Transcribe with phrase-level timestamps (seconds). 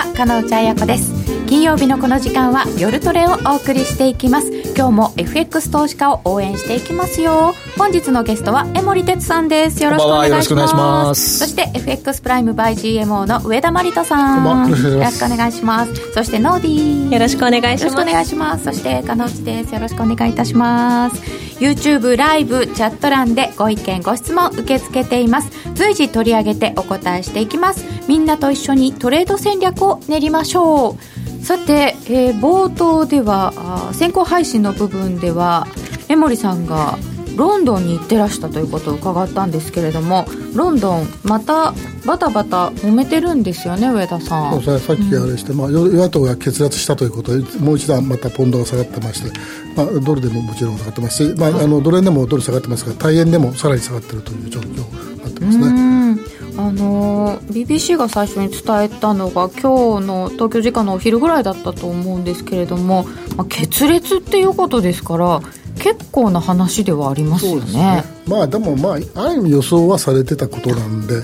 [0.00, 1.12] は金内彩子です。
[1.46, 4.59] 金曜日のこの時間は夜トレをお送りしていきます。
[4.80, 7.52] 今日も FX 投資家を応援していきますよ。
[7.76, 9.84] 本日のゲストは江森哲さんです。
[9.84, 11.38] よろしくお願いします。
[11.40, 12.72] そして FX プライム by
[13.02, 14.70] GMO の上田真理人さん。
[14.70, 16.12] よろしくお願いします。
[16.14, 17.12] そしてノーディー。
[17.12, 17.84] よろしくお願いします。
[17.84, 18.64] よろしくお願いします。
[18.64, 19.74] そして金内です。
[19.74, 21.16] よろしくお願いいたします。
[21.62, 25.50] YouTube ライブチャット欄でご意見ご質問受け付けています。
[25.74, 27.84] 随時取り上げてお答えしていきます。
[28.08, 35.66] みんなと一緒にトレード戦略を練りましょうさて、えー、冒頭では先行配信の部分では
[36.08, 36.98] 江森さんが
[37.36, 41.72] ロンドンに行ってらしたということを伺ったんですけれどもロンドンまた
[42.04, 44.62] バタバタ揉めてるんですよね上田さん。
[44.62, 49.38] そうさっきあれして、うん、まあ、与野党が決裂したということでもう一段またポンドが下がってまして、
[49.76, 54.76] まあ、ドルでももちろん下がってますし、まあ、あのドル円でもドル下がってますが大円でもさらに下がってるという状況に
[55.22, 56.29] なってますね。
[56.56, 63.04] あの BBC が最初に伝えたのが今日の東京時間のお昼ぐらいだったと思うんですけれども、
[63.36, 65.40] まあ、決裂っていうことですから
[65.78, 68.94] 結構な話ではありますよね、ね、まあでもまあ
[69.26, 71.22] ある意味予想はされてたことなんで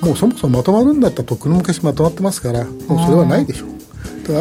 [0.00, 3.78] もうそもそもまとまるんだったらとっくの昔まとまってますからもうそれはないでしょう。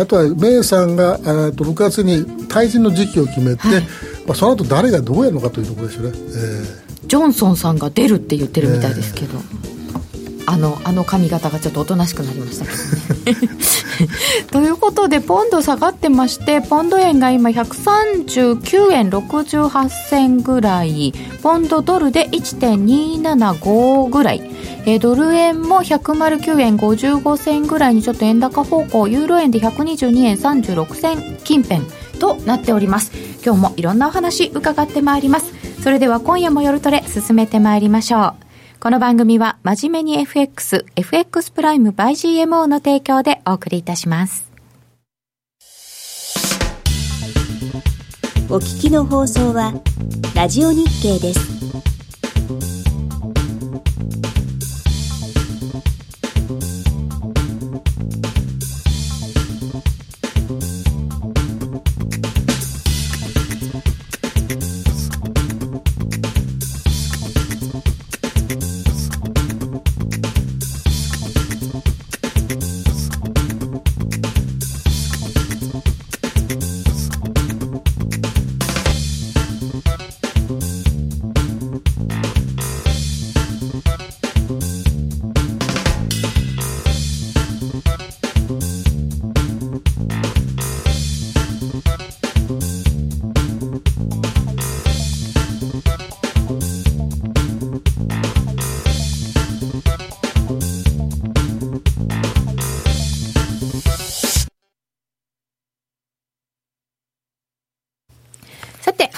[0.01, 1.17] あとはメイさんがあ
[1.53, 3.81] と6月に退陣の時期を決めて、はい、
[4.25, 9.76] まあ、その後誰がどうやるのかというところですよね、えー、ジョンソンさんが出るって言ってるみたいですけど、えー
[10.49, 12.71] あのあの髪型がちょっとおとなしくなりましたけ
[13.33, 13.49] どね。
[14.49, 21.13] ということでポンド下がってましてポンド円が今139円68銭ぐらい。
[21.43, 24.41] ポンドドルで1.275ぐらい。
[24.85, 31.81] えドル円も109円55銭ぐらいにちょっと円高方向ユーロ円で122円36銭近辺
[32.19, 33.11] となっております。
[33.45, 35.51] 今日もいろんなお話伺ってまいります。
[35.83, 38.46] それでは今夜も夜トレ進めてまいりましょう。
[38.79, 44.51] この番組は真面目に FX、FX プライム by GMO の提供でお送りいたします。
[48.49, 49.73] お聞きの放送は、
[50.35, 51.96] ラジオ日経です。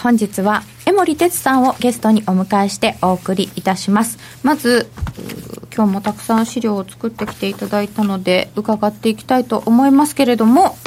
[0.01, 4.17] 本日は江森哲さんをゲストにお迎えしてお送りいたします。
[4.43, 4.89] まず
[5.75, 10.77] 今日もたくさん資料を作ってきていただいたので伺っていきたいと思いますけれども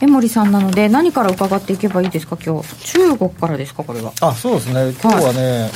[0.00, 2.36] 江森さんなので何から伺っていけばいいですか？
[2.42, 2.74] 今日。
[2.84, 4.12] 中国からですかこれは。
[4.20, 4.94] あそうですね。
[5.02, 5.70] 今日はね、はい、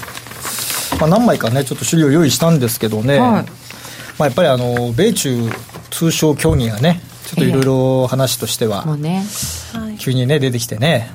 [1.00, 3.44] まあ、何枚かねちょっと資料用意したんですけどね、はい、ま
[4.20, 5.50] あ、やっぱりあの米中
[5.90, 9.22] 通商協議がねちょっといろいろ話としては、ね、
[9.98, 11.10] 急にね出てきてね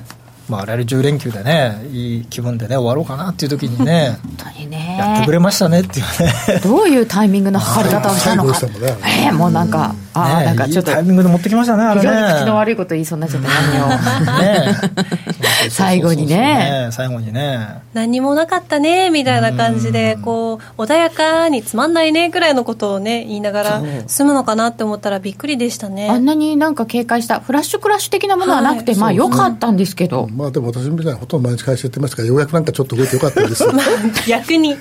[0.48, 4.18] まあ、あれ10連休でね、いい気分でね、終わろうかなっていう時にね、
[4.96, 6.06] ねやってくれましたねっていう
[6.54, 6.60] ね。
[6.62, 8.58] どういうタイミングの測り方をしたのか。
[9.06, 10.92] えー、もうなんか、ああ、なんかちょっと。
[10.92, 12.34] タイミングで持ってきましたね、あれね。
[12.40, 14.38] 口の悪いこと言いそうになっちゃった、何を。
[14.42, 14.76] ね
[15.70, 16.88] 最後にね。
[16.90, 17.82] 最後にね。
[17.94, 26.08] 何もなかったね、みたいな感じで、こう、穏やかにつまんないね、くらいのことをね、言いながら済むのかなって思ったらびっくりでしたね。
[26.10, 30.28] あんなになんか警戒した、フラッシュクラッシュ的なものはなくて、まあ良かったんですけど。
[30.34, 33.84] まあでも私みたいにほとんど毎日会社やってますからようやくなんかちょっと動いてよかったです まあ
[34.26, 34.76] 逆に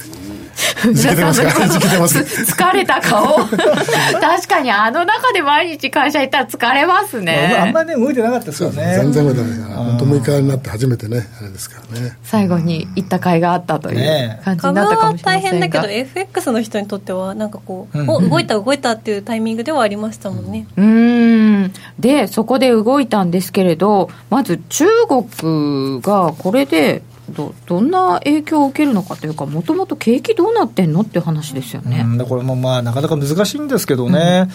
[0.82, 3.40] 疲れた顔。
[3.48, 8.96] 確かにあの中で毎日会社行ったら疲れますね、あ、んまりね動いてなかったですよね。
[8.98, 12.18] 全然動いてないから本当6日になって初めてねあれですからね。
[12.24, 20.68] 最後に行った甲斐があったという感じになったかもしれませんが、大変だけど FX の人にとってはなんかこう、うん、お動いた動いたっていうタイミングではありましたもんね。
[20.78, 21.74] うん。
[22.00, 34.50] でそこで動いたんですけれどまず中国がこれでどどんな影響を受けるのかというか、もともと景気どうなってんのっていう話ですよね、うん、これもまあなかなか難しいんですけどね、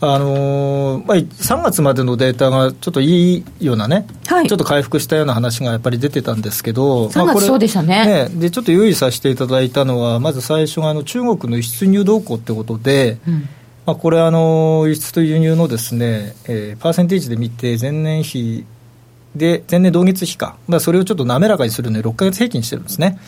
[0.00, 13.48] うん、あのまあ、3月までのデータがちょっといいようなね、はい、ちょっと回復したような話がやっぱり出てたんですけど、3月そうでしたね、ね、でちょっと留意させていただいたのは、まず最初があの中国の輸出入動向ってことで、うん。
[13.86, 18.64] まあ、これあの、輸出と輸入のですね、えー、パーセンテージで見て、前年比
[19.34, 23.18] で、前年同月比か、だそれをちょっと滑らかにするので、6か月平均してるんですね。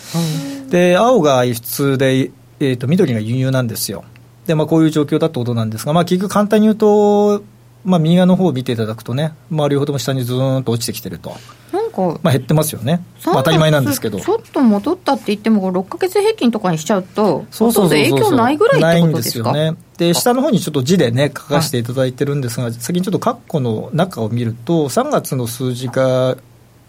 [0.62, 4.04] うん、で、青が輸出で、えーと、緑が輸入なんですよ。
[4.46, 7.42] で、まあ、こういう状況だってことなんですが、まあ、結局簡単に言うと、
[7.84, 11.36] まあ、右側の方を見ていただくとね、まあ、両方とも下にずーんと落ちてきてると。
[11.72, 14.20] なんか、まあ、減ってますよね、まあ、当たり前なんですけど。
[14.20, 19.74] ちょっと戻ったって言っても、6か月平均とかにしちゃうと、そうそうそう影響ないぐらいないんですよね。
[19.98, 26.36] で、下の方にちょっと字でね、書かせていただいてるんですが、先にちょっと括弧の中を見ると、3月の数字が、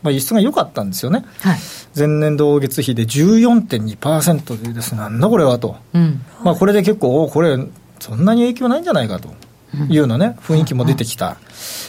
[0.03, 1.59] まあ、輸出が良かったんですよね、はい、
[1.97, 7.57] 前年同月比で14.2%でですね、なんだこれはと、うん、まあ、これで結構、これ、
[7.99, 9.29] そんなに影響ないんじゃないかと。
[9.89, 11.37] いうなね、雰囲気も出てきた。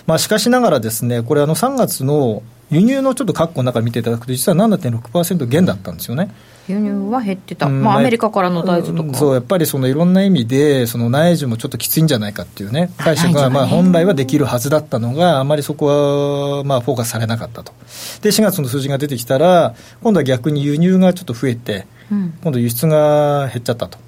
[0.07, 6.31] まあ、しかしながらですね、これあの3月の輸入のちょっと括弧の中見ていただくと、実は7.6%減だったんですよね。
[6.67, 17.73] 輸入は減ってた、まあ、アメリカからの大豆とか、そうやっぱりそのいろんな意味で、その内需もちょっときついんじゃないかっていうね、解釈がまあ本来はできるはずだったのが、あまりそこはまあフォーカスされなかったと、
[18.23, 23.99] で4月の数字が出てきたら、今度は逆に輸入がちょっと増えて、今度輸出が減っちゃったと。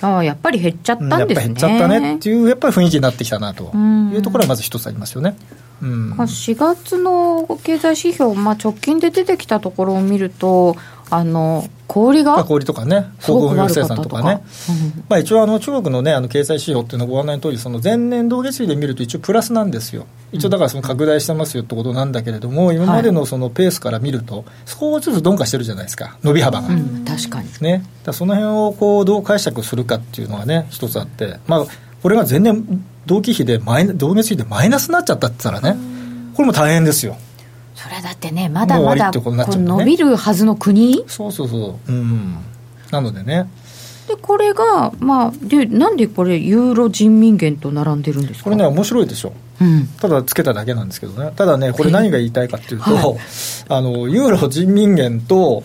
[0.00, 1.18] ああやっぱり減っちゃったんですね。
[1.18, 3.72] やっぱ減っちゃったねっていう、やっぱり雰囲気になってきたなと
[4.12, 5.36] いうところはまず一つありますよね。
[5.82, 10.76] うん、4月の経済指標、まあ、直近で出てきたところを見ると、
[11.10, 14.22] あの小売が小売とかね、航空業生産とか。
[14.22, 26.68] ね、うん、まあ、一応あの、中国の,、ね、あの経済指標っていうのはご案内の通り、そり、前年同月比で見ると、一応プラスなんですよ、一応だからその拡大してますよってことなんだけれども、今までのそのペースから見ると、少しずつ鈍化してるじゃないですか、伸び幅が。
[26.68, 27.48] うん、確かに。
[27.60, 31.66] ね、だその辺をこをどう解釈するかっていうのがね、一つあって、まあ、
[32.02, 35.78] これが前年同期比でマイ、同月比でマイナスになっちゃったって言ったらね、
[36.34, 37.16] これも大変ですよ。
[37.84, 41.04] それだってねまだまだ、ね、伸びるはずの国？
[41.06, 41.92] そうそうそう。
[41.92, 42.38] うん。
[42.90, 43.46] なのでね。
[44.08, 48.44] でこれが、まあ、でなんでこれユーロ人民元と並んでるんですか？
[48.44, 51.32] これね面白いでしょ、うん、ただつけただけなんですけどね。
[51.36, 53.18] ただねこれ何が言いたいかっていうと、はい、
[53.68, 55.62] あのユーロ人民元と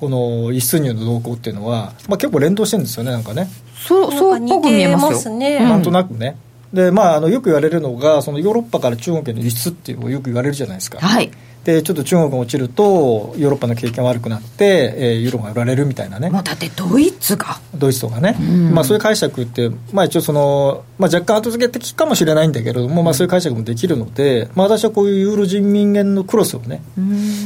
[0.00, 3.48] この輸出入の動向っていうのは、まあ、結構連動してるんですよねなんかね。
[3.76, 6.36] そうそうっぽく見えますね、なんとなくね、
[6.72, 11.30] でまあ、あのよく言われるのがそのヨーロッパから中国への輸出っていうのをよく言われるじゃないですか、はい、
[11.64, 16.30] でちょっと中国が落ちるとヨーロッパの景気が悪くなって、えー、ユーロが売られるみたいなね。
[16.30, 17.60] もうだってドイツが。
[17.74, 18.36] ドイツとかね、
[18.72, 26.82] まあ、そういう解釈って、まあ、一応その、まあ、若干後付け的かもしれないんだけれども、まあ、そういう解釈もできるので、まあ、私はこういうユーロ人民元のクロスをね、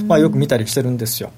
[0.06, 1.32] まあ、よく見たりしてるんですよ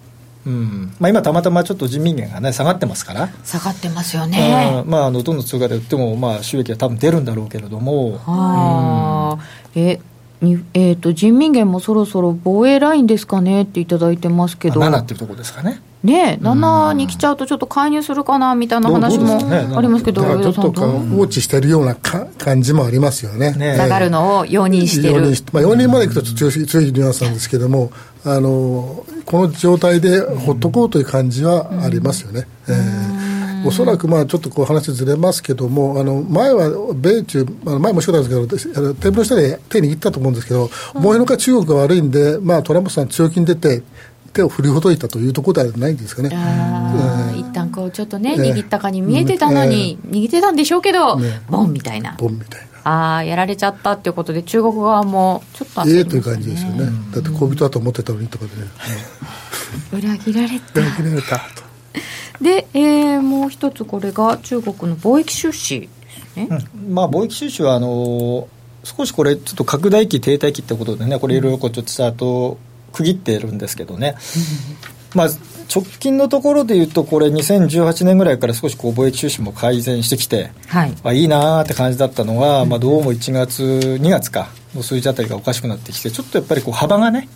[0.47, 0.95] うん。
[0.99, 3.29] まあ、今、たまたまちょっと人民元が、ね、下がってますから。
[3.45, 8.19] 下がってますよね、まあ、あのどの通貨で売っても、まあ、収益は多分出るんだろうけれども。
[8.19, 9.39] は
[9.75, 10.01] うん、え
[10.41, 15.83] えーと、人民元もそろそろ防衛ラインですかねっていただいてますけど、7っていうところですかね。
[16.03, 23.53] ね7に来ちゃうと、ちょっと介入するかなみたいな話もありますけど、ちょっと放置してるような感じもありますよね。
[23.53, 25.21] ね下がるのを容認してる。
[25.53, 27.91] まあ、容認までいくと強い強いニュアンスなんですけども、
[28.25, 32.47] あのこの状態でほっとこうという感じはありますよね。
[32.69, 33.29] うん、えー
[33.65, 43.83] おそらくまあちょっとこう話ずれますけども、あの前は米中、前もそうなんですけど、テーブルの下で手に握ったと思うんですけど、思いのか中国が悪いんで、まあ、トランプさん、強気に出て、
[44.33, 46.31] 手を振りほどいたというところではないんですかね。
[46.33, 51.19] あ一旦こうちょっとね、握ったかに見えてたのに、握ってたんでしょうけど、
[51.49, 52.15] ボンみたいな。
[52.19, 52.69] ボンみたいな。
[52.91, 56.87] ああ、やられちゃったっていうことで、中国側もちょっとええという感じですよね。
[57.13, 58.67] だって恋人だと思ってたのにとかで、ね、
[59.93, 60.81] 裏切られた。
[60.81, 61.69] 裏切られたと。
[62.41, 68.49] で、えー、もう一つこれが中国の貿易収支ですね、うん、まあ、貿易収支はあの
[68.85, 72.59] 少しこれちょっと拡大期停滞期ってことでねこれいろいろこうちょっとチャート
[72.99, 74.17] 区切ってるんですけどね、
[75.15, 75.29] まあ、
[75.73, 87.29] 直近のところでいうとこれ2018年ぐらいから少しこう貿易収支も改善してきて、はい、あいいなーって感じだったのが、まあ、どうも1月2月かの数字あたりがおかしくなってきてちょっとやっぱりこう幅がね、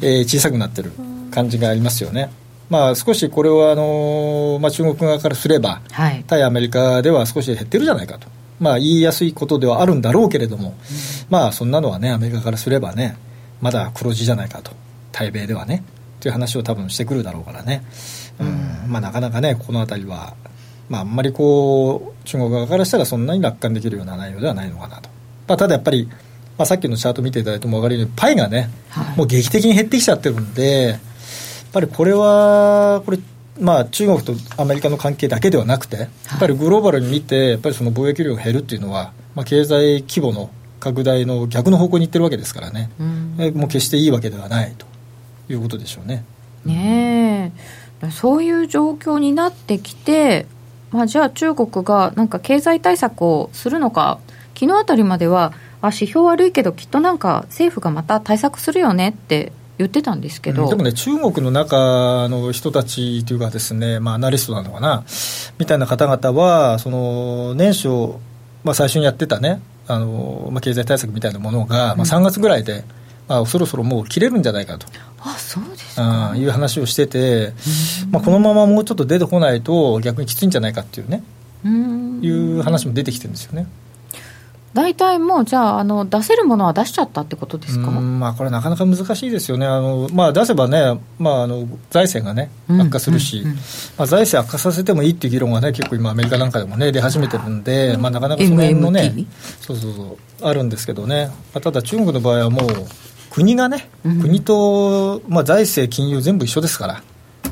[0.00, 0.92] えー、小さくなってる
[1.32, 2.30] 感じがありますよね。
[2.68, 8.28] まあ、少しこれはあの、まあ、中国側からすれば、はい、対アメリカでは少し減ってるじゃないかと、
[8.60, 10.74] まあ、言いやすいことではあるんだろうけれども、うん、
[11.30, 13.16] まあ、そんなのはね、アメリカからすればね、
[13.60, 14.70] まだ黒字じゃないかと、
[15.20, 15.84] 対米ではね、
[16.20, 17.82] という話を多分してくるだろうからね、
[18.38, 20.34] うん、まあ、なかなかね、この辺りは、
[20.88, 25.10] まあ、あんまりこう、中国側からしたらそんなに楽観できるような内容ではないのかなと。
[25.46, 26.08] まあ、ただやっぱり、
[26.56, 30.98] まあ、さっきのチャート見ていただいても分かるように、パイがね、はい、もう劇的に減ってきちゃってるんで、
[31.72, 33.18] ぱりこれは、これ、
[33.60, 40.50] まあ、中国とアメリカの関係だけではなくて、やっぱりグローバルに見て、やっぱりその貿易量が減るっていうのは、まあ、経済規模の
[40.80, 44.86] 拡大の逆の方向にいってるわけですからね、うん、もう決していいわけではないと
[45.52, 46.24] いうことでしょうね。
[46.64, 47.52] ね
[48.02, 50.46] え、そういう状況になってきて、
[50.90, 54.18] まあ、じゃあ中国がなんか経済対策をするのか、
[54.54, 55.52] 昨日あたりまでは、
[55.82, 65.04] あ指標悪いけど、きっとなんか政府がまた対策するよねって言ってたんですけど、うん、でもね、中国の中の人たちというかですね、まあ、アナリストなのかな、
[65.58, 67.88] みたいな方々は、その年初、
[68.62, 72.84] まあ、最初にやってたね、あのまあ、経済対策みたいなものが、まあ、3月ぐらいで、
[73.26, 74.86] まあ、そろそろもう切れるんじゃないかと。
[75.22, 77.52] あそうですか、うん、いう話をしてて、
[78.10, 81.22] まあ、このままもうちょっと出てこないと逆にきついんじゃないかっていうね。
[81.62, 83.66] いう話も出てきてるんですよね。
[84.72, 93.42] 大体もう、じゃああの、出せるものは出しちゃったってことですか、まあ、これ、なかなか難しいですよね、あのまあ、出せばね、まあ、あの財政がね、悪化するし、
[93.98, 99.12] まあ、財政悪化させてもいいっていう議論がね、結構今、アメリカなんかでもね、出始めてるんで、まあ、なかなかその辺のね、
[99.60, 102.70] そうそうそう、あるんですけどね、まあ、ただ、中国の場合はもう、
[103.30, 107.02] 国がね、国と、まあ、財政、金融全部一緒ですから。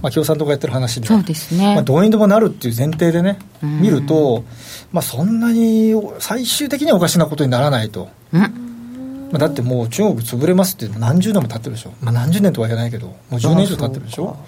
[0.02, 4.44] まあ、共産党がやってる話でそうですね、まあ、どうにでもなるっていう前提でね、見ると、
[4.92, 8.08] まあ、そんなに最終的にはおかしなことにならないと。
[8.32, 14.38] まあ、だってもう中国潰れますって何十年も経ってるでしょ、まあ、何十年とは言えないけどもう10年以上経ってるでしょ、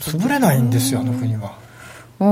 [0.00, 1.54] 潰れないんですよあの国は。
[2.20, 2.24] あ、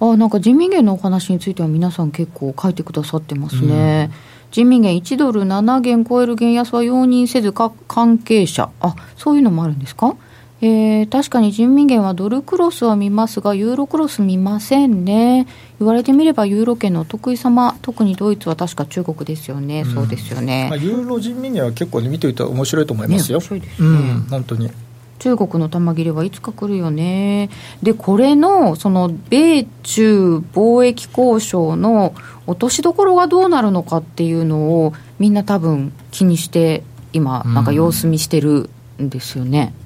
[0.00, 8.70] うん、あなんか人民元のお話については皆さん結構書いてくださってますね、うん人民元1ドル7元超える元安は容認せずか関係者。
[8.80, 10.16] あそういうのもあるんですか？
[10.62, 15.46] えー、確かに人民元はドルクロスは見ますが、ユーロクロス見ませんね。
[15.78, 23.38] 言われてみれば、ユーロ圏のお得意様、特にドイツは確か中国ですよね、うん、そうですよね、まあ、ユーロ人民元は結構、ね、見ておいたら面白いと思いますよ。
[23.38, 24.70] ね、面白いですね、うん、本当に
[25.20, 27.50] 中国の玉切れはいつか来るよね。
[27.82, 32.14] で、これの、その、米中貿易交渉の
[32.46, 39.72] 落としどころがどうなるのかっていうのを、みんな多分気にして、今、なんか様子見してるんですよね。
[39.74, 39.80] うん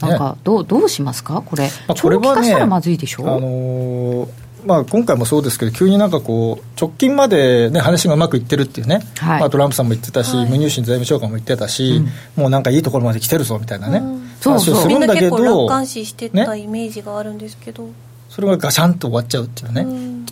[0.00, 4.28] なんかどう、どうしますか、これ、まあ、これは、ね、長期化したらまずいでしょ、あのー
[4.64, 12.02] まあ、今回もそうですけど、急になんかこう、直近まで、ね、話がうまくいってるっていうね、はい、まあ、トランプさんも言ってたし、はい、ムニューシン財務長官も言ってたし、
[12.36, 17.92] うん、もうなんかいいところまで来てるぞみたいなね、うん、話をするんだけど、みんな結構楽観視してたイメージがあるんですけど、ね、
[18.28, 19.84] それがガシャンと終わっちゃうっていうね。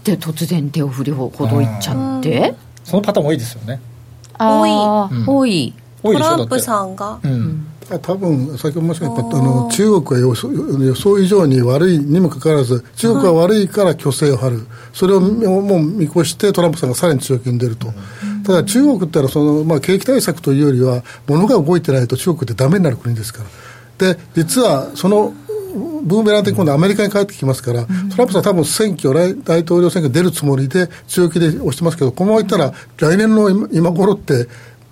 [0.05, 3.81] で、突然手を振りほどいっちゃって、そのパターン多いですよね。
[4.39, 4.71] 多い、
[5.27, 5.75] 多い。
[6.03, 7.19] トランプさんが。
[7.23, 7.67] うん。
[7.97, 17.89] 多分先ほど申し上げたあの中国は予想予想以上に悪いにもかかわらず中国は悪いから虚勢を張る、それをもう見越してトランプさんがさらに強気に出ると、
[18.45, 23.49] ただ中国ってのはその、まあ、景気対策というよりは物が動いてないと中国ってダメになる国ですから
[23.99, 25.35] で実はその
[26.03, 29.13] ブーメラン的に今度アメリカに帰ってきますから、トランプさん多分選挙、
[29.45, 34.49] 大統領選挙出るつもりで強気で押してますけど、このままいったら来年の今頃って、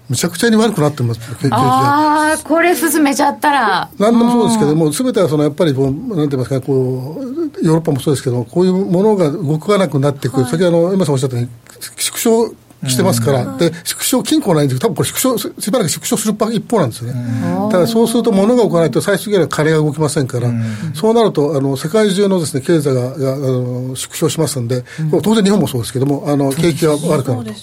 [0.08, 1.20] むちゃくちゃに悪くなってます、
[1.50, 3.90] ああ、これ進めちゃったら。
[3.98, 11.50] 何でもそうですけども、すべてはそのやっぱりこう、なんて言いますか、こう、ヨーロッパもそうですけどこういうものが動かなくなっていく、はい、先ほど、今さんおっしゃったように、
[11.96, 12.54] 縮小
[12.86, 17.70] してますから、で縮小均衡ないんですけど、多分これ縮小、しばらく縮小する一方なんですよね。
[17.70, 20.50] ただそうすると、物が動かないと、最終的には金が動きませんから、
[20.94, 24.84] そうなると、あの世界中のです、ね、経済ががあの縮小しますんで、
[25.22, 27.56] 当然日本もそうですけども、あの景気が悪くなると。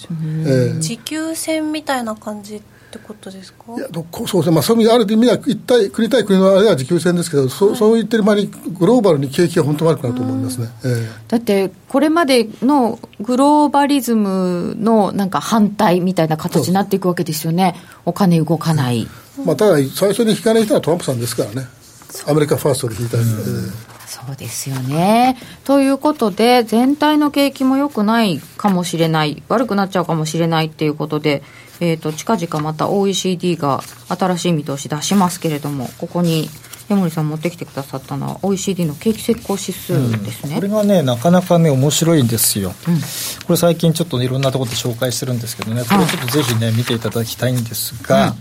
[0.46, 2.60] えー、持久戦みたいな感じ
[2.94, 3.74] ってことですか？
[3.76, 17.74] いやそうですね、まあ、そういう意味で、ある意味では一体、国対国のあれは持久戦ですけど、そ,、うそう言ってる間に、グローバルに景気が本当悪くなると思いますね、えー、だって、これまでのグローバリズムのなんか反対みたいな形になっていくわけですよね、
[18.04, 19.08] お金動かない。
[19.44, 21.66] まあ、ただ、最初に引かない人はトランプさんですからね、
[22.26, 25.36] アメリカファーストで引いたり、うん、えーそうですよね。
[25.64, 31.42] ということで、全体の景気も良くないかもしれない、悪くなっちゃうかもしれないっていうことで、
[31.80, 36.48] えーと、近々また OECD が新しい見通し出しますけれども、ここに
[36.88, 42.94] 江森さん持ってきてくださったのは OECD の景気先行指数ですね、うん、これがねなかなかね面白いんですよ、うん、
[43.46, 48.34] これ最近ちょっといろんなところで紹介してるんですけどねこれちょっとぜひね見ていただきたいんですが、うん、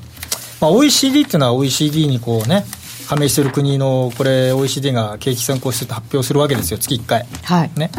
[0.60, 2.66] まあ、OECD っていうのは OECD にこうね
[3.08, 7.72] 加盟している国のこれ OECD が景気先行指数と発表するわけですよ月1回、はい。
[7.76, 7.92] ね、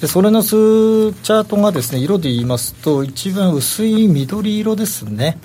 [0.00, 5.38] でそれの数チャートがですね色で言いますと一番薄い緑色ですね。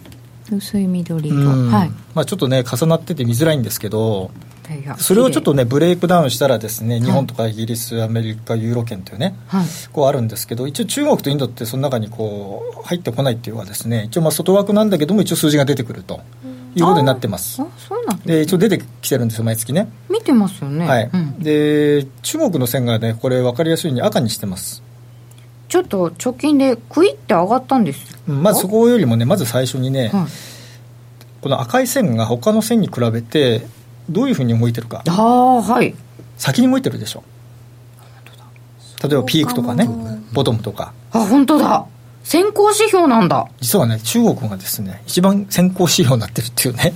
[0.52, 1.90] 薄い緑色、はい。
[2.14, 4.30] まあ、ちょっとね重なってて見づらいんですけど
[4.98, 16.22] それをちょっとねブレイクダウンしたらですね日本とかイギリス、アメリカユーロ圏というね、はい、こうあるんですけど一応中国とインドってその中にこう入ってこないっていうのはですね一応まあ外枠なんだけども一応数字が出てくると。
[16.76, 17.62] いうことになってます。
[17.62, 19.92] あそうなんで一応出てきてるんですよ、毎月ね。
[20.10, 20.88] 見てますよね。
[20.88, 21.10] はい。
[21.12, 24.84] うん、で、中国の線がね、これ分かりやすいように赤にしてます。
[25.68, 30.28] ちょっと貯金でクイって上がったんですまずそこよりもね、まず最初にね、はい、
[31.42, 33.66] この赤い線が他の線に比べて、
[34.10, 35.04] どういうふうに動いてるか。
[35.08, 35.96] ああ、はい。
[36.38, 37.24] 先に動いてるでしょ。
[39.04, 39.88] 例えばピークとかね
[40.32, 41.86] ボトムとかあ本当だ
[42.24, 43.48] 先行指標なんだ。
[43.60, 46.94] 実はね中国がですね一番先行指標になってるっていうね。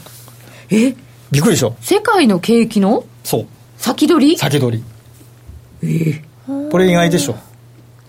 [0.69, 0.95] え？
[1.31, 1.75] びっくりでしょ？
[1.81, 3.05] 世界の景気の？
[3.23, 3.47] そう。
[3.77, 4.37] 先取り？
[4.37, 4.83] 先取り。
[5.83, 6.23] ええ。
[6.71, 7.35] これ意外でしょ？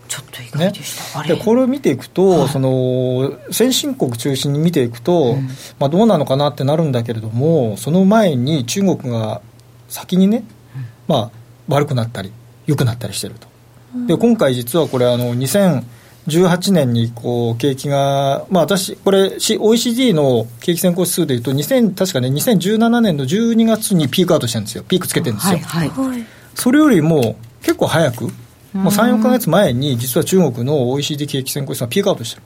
[0.06, 5.48] ちょっと意外でした、ね、でこれを見ていくと、はい、その先進国中心に見ていくと、うん、
[5.78, 9.42] まあ、どうなのかなってなるんだけれどもその前に中国が
[9.90, 10.44] 先にね、
[11.06, 11.30] まあ、
[11.68, 12.32] 悪くなったり
[12.64, 13.48] 良くなったりしてると、
[13.94, 15.34] うん、で今回実はこれあの
[16.28, 24.84] 2018年にこう景気が、まあ、私これ OECD の景気先行指数でいうと2000確かね2017年の12月にピークアウトしてるんですよ。
[24.84, 28.30] ピークつけてるんですよ、はいはい、それよりも結構早く
[28.72, 32.42] もう3、4か月前に、実は中国の OECD 景気先行指数がピークアウトしてる。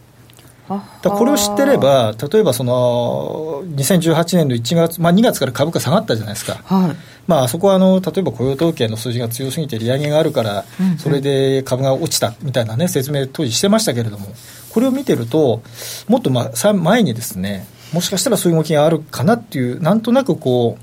[1.02, 6.96] だこれを知ってれば、例えばその2018年の1月、まあ、2月から株価下がったじゃないですか、はい。
[7.26, 10.64] まあそこはあの例えば雇用統計の数字が強すぎて利上げがあるから、
[10.98, 14.26] それで株が落ちたみたいな、ね、説明、当時してましたけれども、
[14.70, 15.62] これを見てると、
[16.08, 20.82] もっとまあ前にですね、もしかしたらそういう動きがあるかなっていう、なんとなくこう、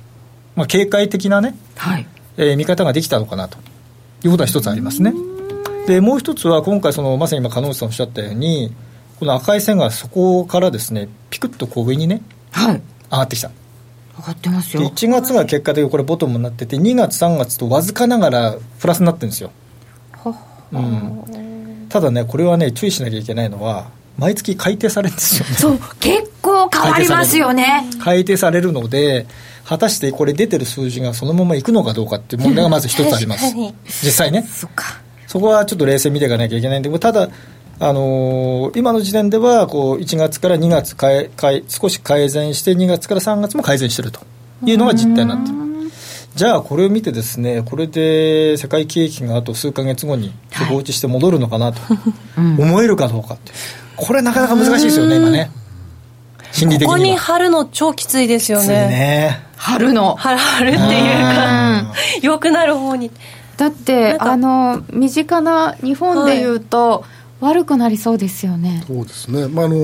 [0.55, 2.05] まあ、警戒的なね、はい。
[2.37, 3.57] えー、見方ができたのかなと。
[4.23, 5.13] いうことは一つありますね。
[5.87, 8.73] でもう一つは今回そのまさに今金内さんおっしゃったように
[9.19, 12.21] この赤い線がそこからですねピクッとこう上にね、
[12.51, 13.51] はい、上がってきた。
[14.17, 14.83] 上がってますよ。
[14.83, 19.51] 1月が結果的にこれボトムになってて2月3月とわずかながらプラスになってるんですよ、
[20.71, 25.55] うん、ただねこれはね注意しなきゃいけないのは毎月改定されるんですよね。
[25.55, 27.89] そう結構変わりますよね。
[28.01, 28.71] 改定される。
[28.71, 29.25] ので
[29.65, 33.53] 果たしてこれ出てる数字がそのままいくのかどうかっていう問題がまず一つあります。
[34.03, 34.43] 実際ね。
[34.43, 35.01] そっか。
[35.29, 37.29] そこはちょっと冷静に見ていかなきゃいけないんで、ただ、
[37.81, 44.19] あのー、今の時点ではこう1月から2月かえかえ、少し改善して、2月から3月も改善していると。
[44.65, 45.59] いうのが実態になっている。
[46.35, 51.79] じゃあ、これを見てですね、これで世界景気があと数か月後に底落ちして戻るのかなと。
[52.37, 53.53] 思えるかどうかって、
[53.95, 55.49] これなかなか難しいですよね、今ね。
[56.51, 58.67] 心理的にここに貼るの超きついですよね。
[58.67, 59.39] ね。
[59.55, 60.15] 貼るの。
[60.15, 63.09] 貼るっていうか、 良くなる方に。
[63.55, 68.83] だってあの身近な日本でいうと、はい悪くなりそうですよね。
[68.85, 69.47] そうですね。
[69.47, 69.75] まああの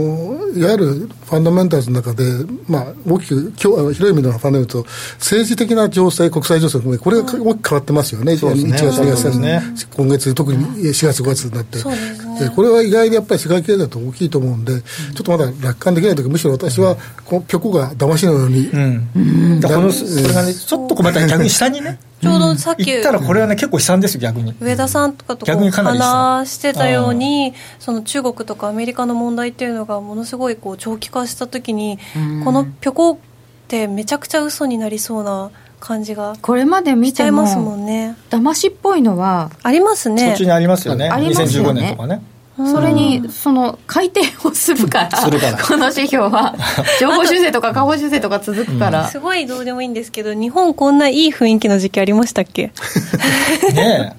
[0.55, 2.23] いわゆるファンダメンタルズの中で、
[2.67, 4.89] まあ大きく広い意味でのファンダメンタルと
[5.19, 8.35] 政治的な情勢、国際情勢これが大きく変わってますよね。
[8.35, 8.77] そうですね。
[8.77, 9.61] 1月2月、ね、
[9.95, 21.99] 今月特に4月5月になって、で、ね、これは意外にやっぱり世界経済と大きいと思うんで、うん、ちょっとまだ楽観できないというかむしろ私はこの曲が騙しのように、うん、うん、だこのそれがねちょっとまた逆に下にね。
[22.21, 24.55] ちょうどさっき言ったらこれはね結構悲惨ですよ逆に。
[24.59, 31.99] 上田さんとかと話してたようにその中国とかアメリカの問題っていうのがものすごいこう長期化した時に
[32.43, 33.17] このピョコっ
[33.67, 38.15] てめちゃくちゃ嘘になりそうな感じがこれまで見てますもんね。
[38.29, 40.29] 騙しっぽいのはありますね。
[40.29, 41.09] そっちにありますよね。
[41.09, 41.81] ありますよね。
[41.81, 42.21] 2015年とかね
[42.57, 45.17] それに、その改定をするから、
[45.61, 46.55] この指標は、
[47.01, 52.71] 情報修正とか下方修正とか続くから、すごいどうでもいいんですけど、日本、こんないい雰囲気の時期ありましたっけ？
[53.73, 54.13] ね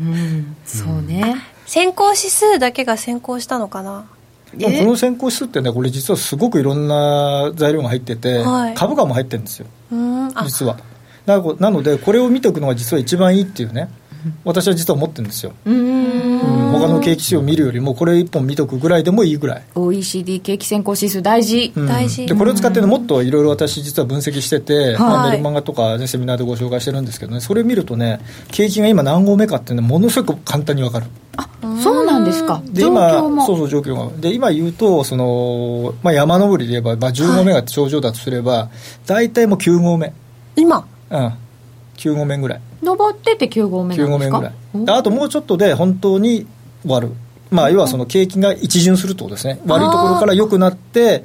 [0.00, 1.36] うん、そうね。
[1.66, 4.04] 先行指数だけが先行したのかな？
[4.52, 9.66] この先行指数ってね、これ実はすごくいろんな材料が入ってて、はい、株価も入ってるんですよ、
[10.44, 10.76] 実は。
[11.26, 13.88] なので、これを見ておくのが実は一番いいっていうね。
[14.44, 15.52] 私は実は思ってるんですよ。
[15.64, 16.38] うん。
[16.72, 19.62] 他の景気指標を見るよりもこれ一本見とくぐらいでもいいぐらい。
[19.74, 22.26] OECD 景気先行指数大事、うん、大事。
[22.26, 31.06] でこれを使ってもっといろいろ私実は分析してて、はい、メルマガとか、ね、セミナーでご紹介してるんですけどねそれ見るとね景気が今何合目かっていうのはものすごく簡単に分かる。
[31.38, 31.48] あ
[31.82, 32.62] そうなんですか。
[32.64, 33.10] で今
[33.44, 34.16] そうそう状況が。
[34.18, 38.68] で今言うとその、まあ、山登りで言えば、まあ、10合目が頂上だとすれば、はい、
[39.06, 40.12] 大体もう9合目。
[40.56, 40.86] 今。
[41.10, 41.32] うん
[41.96, 42.60] 9合目ぐらい。
[42.82, 44.98] 登ってて9合目なんですか？9合目ぐらい。
[44.98, 46.46] あともうちょっとで本当に
[46.82, 47.12] 終わる
[47.50, 51.24] まあ要はその景気が一巡するってことですね悪いところから良くなって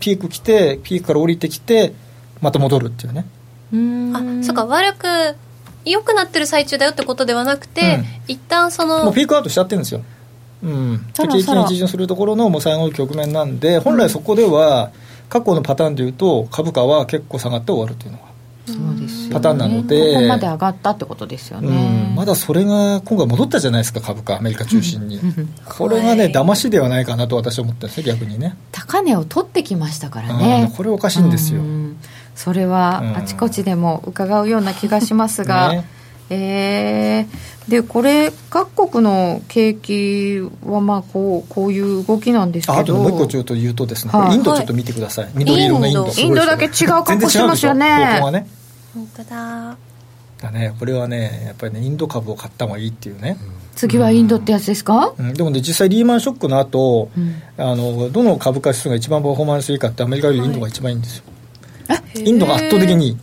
[0.00, 1.94] ピーク来てピークから降りてきて
[2.40, 3.26] また戻るっていうね。
[3.72, 5.06] あそうか悪く
[5.84, 10.02] 良くなってる最中だよってことではなくて、うん、一旦そのもうピークアウトしちゃってるんですよ。
[10.62, 14.90] うん、景気が一巡するところのもう最後の局面なんで本来そこでは
[15.28, 18.24] 過去のパターンでいうと株価は結構下がって終わるというのが
[18.66, 21.68] そうですパターンなので、ここまで上がったってことですよね、
[22.10, 25.20] うん、まだそれが今回戻ったじゃないですか株価アメリカ中心に。
[25.64, 28.56] これがね騙しではないかなと私は思ったんですね逆にね。
[28.72, 31.60] 高値を取ってきましたからね、これおかしいんですよ、
[32.34, 35.95] それはあちこちでも伺うような気がしますが、ね
[36.28, 42.78] えー、でこれ各国の景気はまあこうこういう動きなんですけど。
[42.78, 46.08] あともう一個ちょっと言うとですね、はい、インドちょっと見てください、緑色のインド。
[46.16, 46.46] インド。
[46.46, 48.20] だけ違う格好してますよね。
[48.94, 49.76] 本当だ。
[50.40, 61.24] だね、これはね、やっぱりね、インド株を買った方がいいっていうね、うん、次はインドってやつですか、うん、でもね、実際、リーマンショックの後、うん、あのどの株価指数が一番パフォーマンスいいかって、アメリカよりインドが一番いいんですよ。
[61.26, 61.35] はい、
[62.14, 63.08] インドが圧倒的に。
[63.08, 63.16] いい。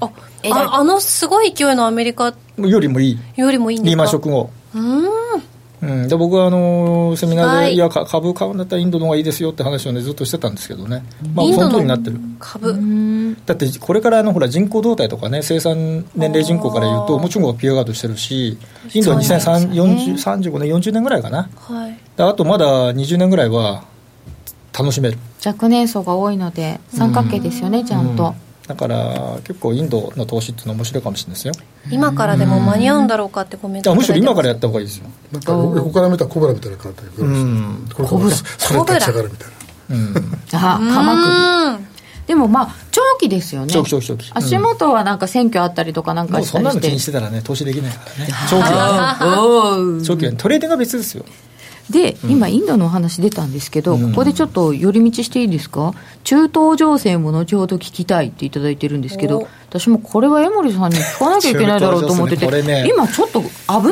[0.51, 3.19] ああのすごい勢いのアメリカよりもいい。
[3.35, 4.49] よりもいいリーマンショック後。
[4.75, 5.23] うん。
[5.83, 11.03] うん、で僕はあのセミナーで、い、や株買うんだったらインドの方がいいですよって話を、ね、ずっとしてたんですけどね、
[11.35, 12.19] まあ、その通りになってる。
[12.39, 13.35] 株。
[13.45, 18.57] だってこれからのほら人口動態とかね生産年齢人口から言うともちろんピアガードしてるし
[18.93, 23.83] インドは2035年40年ぐらいかな、はい、あとまだ20年ぐらいは
[24.77, 25.17] 楽しめる。
[25.45, 28.35] 若年層が多いので三角形ですよね、ちゃんと。
[28.67, 31.53] だから結構インドの投資っていうのは面白いかもしれないですよ。
[31.91, 35.05] 今からでも間に合うんだろうかってコメントむしろ今からやった方がいいですよ。
[35.33, 37.89] なんか横から見たらコブラみたいな感じでうん。
[37.93, 39.47] コブラそれ立ち上がるみたい
[39.89, 41.93] な、うん、あ鎌首
[42.27, 43.73] でもまあ長期ですよね。
[43.73, 44.31] 長期長期長期。
[44.33, 48.31] 足元はなんか選挙あったりとかなんかしてそんなの気にしてたらね投資できないからね。
[48.49, 51.25] 長期は長期はトレーディングは別ですよ
[51.89, 55.93] で、うん、今、インドのお話出たんですけど、うん、ここでちょっと寄り道していいですか、
[56.23, 63.91] 中東情勢も後ほど聞きたいっていただいてるんですけど、私もこれは江守さんに聞かなきゃいけないだろうと思ってて、ね、今、ちょっと危なくな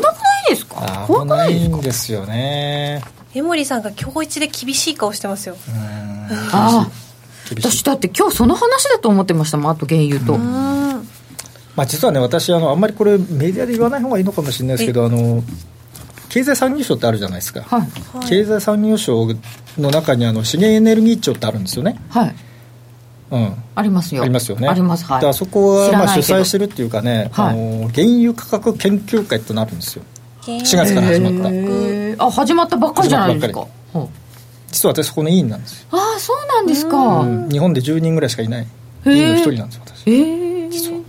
[0.50, 1.76] ですか、怖くないですか？
[1.76, 3.02] んですよね。
[3.34, 5.56] 江森さんが今日一で厳しい顔してますよ。
[6.52, 6.90] ああ。
[7.50, 10.38] 私だって今日その話だと思ってましたもんあと原油と。
[10.38, 15.42] まあ、実はね、私あの、あんまりこれ、メディアで言わない方がいいのかもしれないですけど、あの
[16.32, 19.28] 経済産業省ってあるじゃないですか、はい、経済産業省
[19.76, 22.00] の中にあの資源エネルギー庁ってあるんですよね。
[22.08, 22.34] はい。
[23.32, 24.22] うん、ありますよ。
[24.22, 24.66] ありますよね。
[24.66, 30.04] あります、はい、そこはまあ主催してるっていうかね、はい、あの原油価格研究会ってなるんですよ。
[30.40, 32.24] 4月から始まった。
[32.24, 33.66] あ始まったばっかりじゃないですか。
[34.70, 35.88] 実は私そこの委員なんですよ。
[35.92, 38.66] ああそうなんですか、うん、日本で10人ぐらいしかいない。
[39.04, 40.10] 委員の一人なんですよ私。
[40.10, 41.00] ええ実は。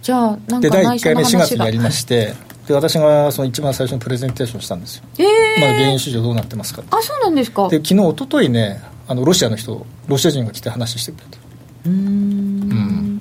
[0.00, 2.34] じゃあなんかで第1回目4月にやりまして
[2.72, 6.82] で私がその一番最初にプレゼンテーションしたんですよ、えー、まあ、原油市場どうなってますか。
[6.90, 7.68] あそうなんですか。
[7.68, 11.38] で昨日一昨日ねあのロシアの人ロシア人が来て話してくれた
[11.86, 11.92] うん。
[11.92, 13.20] うん。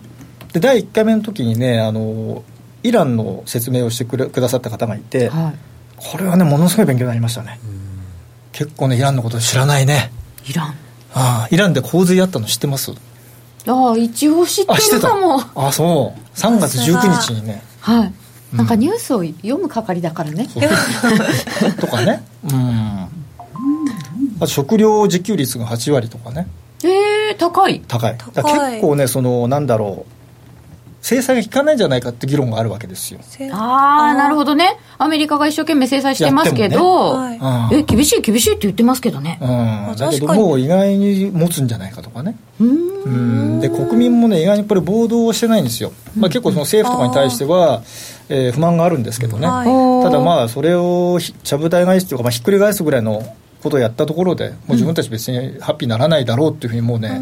[0.54, 2.44] で第1回目の時にねあの
[2.84, 5.56] イランの説明をしてくれくださった方がいて、はい、
[5.98, 7.60] これはねものすごい勉強になりましたね。
[8.54, 10.12] 結構ねイランのこと知らないね。
[10.48, 10.68] イラン。
[10.68, 10.74] あ
[11.14, 12.94] あイランで洪水あったの知ってます？
[13.68, 15.42] ああ一応知ってるかも。
[15.42, 16.38] ああそう。
[16.38, 17.62] 3月19日にね。
[17.82, 18.14] はい
[18.54, 20.48] なんかニュースを読む係だからね、
[21.80, 22.24] とかね。
[22.44, 23.08] うん。
[24.38, 26.48] あと食料自給率が8割とかね。
[26.84, 27.82] ええー、高い。
[27.88, 28.18] 高い。
[28.18, 30.22] 結構ねそのなんだろう
[31.02, 33.20] 制裁が効かないんじゃないかって議論があるわけですよ。
[33.52, 34.78] ああなるほどね。
[35.00, 42.38] アメリカが一生懸命制裁してますけど、ねはい、え厳しい厳しいって言ってますけどね、うん、だけどもう意外に持つんじゃないかとかね。
[42.60, 43.60] うん。
[43.60, 47.82] で国民もね意外にこれ暴動をしてないんですよ、まあ、結構その政府とかに対しては、
[48.34, 53.22] えー、不満があるんですけどね、はい、ただまあそれをちゃぶ台返しというか、まあ、ひっくり返すぐらいの
[53.62, 57.20] ことをやったところでもう自分たち別にハッピーにならないだろうっていうふうにもうね、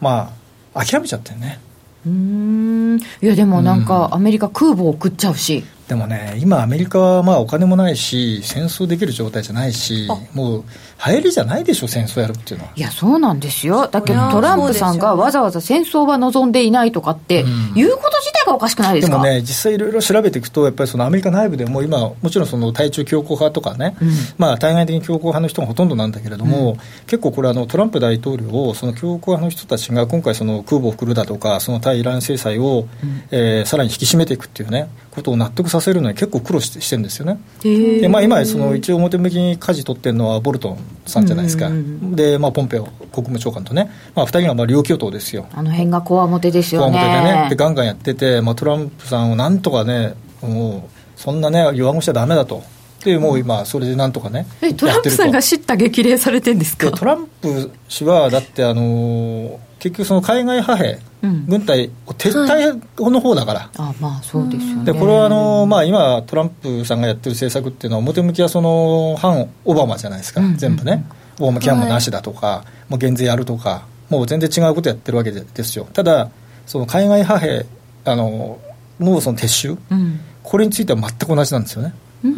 [0.00, 0.32] ま
[0.74, 1.60] あ諦めちゃってね。
[2.06, 2.98] うん。
[3.22, 10.64] いやでもなんかアメリカ空母を送っちゃうし、でもね、今、アメリカはまあお金もないし、戦争できる状態じゃないし、もう、
[11.06, 12.72] 流行りじゃないでしょ、戦争やるっていうのは。
[12.74, 17.40] いや、そうなんですよ、だけどトランプさんがわざわざ戦争は望んでいないとかって、
[17.74, 19.12] いうこと自体がおかしくないですか？
[19.12, 37.38] でもね、実際いろいろ調べていくと、やっぱりそのアメリカ内部でも今、もちろんその対中強硬派とかね、うん、まあ、対外的に強硬派の人がほとんどなんだけれども、うん、結構これあの、トランプ大統領を、その強硬派の人たちが今回、その空母を送るだとか、その対イラン制裁を、うん、えー、さらに引き締めていくっていうね、ことを納得させるのに結構苦労してしてるんですよね。
[37.62, 41.70] でまあ、今その一応表向きに舵取ってるのはボルトンさんじゃないですか、
[42.14, 45.46] で、まあ、ポンペオ国務長官とね、まあ、2人がまあ両巨頭ですよ。
[45.54, 46.92] あの辺がこわもてですよね。
[46.92, 52.62] こわもてでねでガンガンやってて、まあ、トランプさんをなんとかねもうそんなね弱腰しちゃだめだと。
[53.04, 56.90] でもう今、それでなんとかね、えトランプさんが叱咤激励されてるんですか？
[56.90, 64.84] トランプ氏は、だって、あの結局、その海外派兵、うん、軍隊を撤退の方だから、はい、あまあそうですよね。
[64.84, 71.04] でこれはあの、まあ、今、トランプさんがやってる政策っていうのは、表向きはその反オバマじゃないですか、うん、全部ね、
[71.38, 76.30] オバマキャンもなしだとか、はい、もう減税やるとか、もう全然違うことやってるわけですよ、ただ、
[76.66, 77.66] その海外派兵
[78.04, 78.58] あの
[79.00, 81.94] のその撤収、うん、これについては全く同じなんですよね。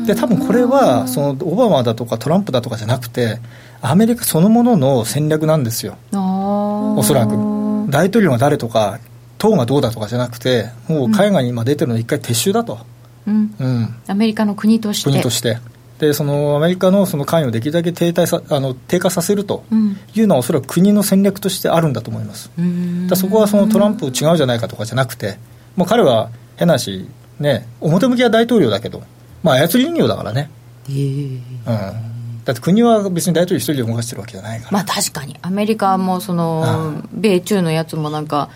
[0.07, 3.39] で多分これはそのオバマだとかトランプだとかじゃなくて
[3.83, 5.97] アメリカそのものの戦略なんですよ。
[6.13, 7.35] おそらく。
[7.89, 9.01] 大統領が誰とか
[9.39, 12.79] 党がどうだとかじゃなくてもう海外に今出てるのは一回撤収だと、
[13.27, 15.11] うん、うん、アメリカの国として。
[15.11, 15.59] 国として。
[15.99, 19.65] でそのアメリカのその関与をできるだけ停滞さあの低下させると
[20.15, 22.51] いうのはおそらく国の戦略としてあるんだと思います、
[23.07, 25.37] だそこはそのトランプ違うじゃないかとかじゃなくて
[25.77, 27.07] もう彼は変な話
[27.41, 29.03] ね、表向きは大統領だけど、
[29.43, 30.51] まあ、操り人形だからね。
[30.89, 32.10] えー、うん
[32.51, 34.71] だって国は別に大統領一人で動かしてるわけじゃないから。
[34.73, 35.37] まあ確かに。
[35.41, 38.51] アメリカもその、米中のやつもなんか、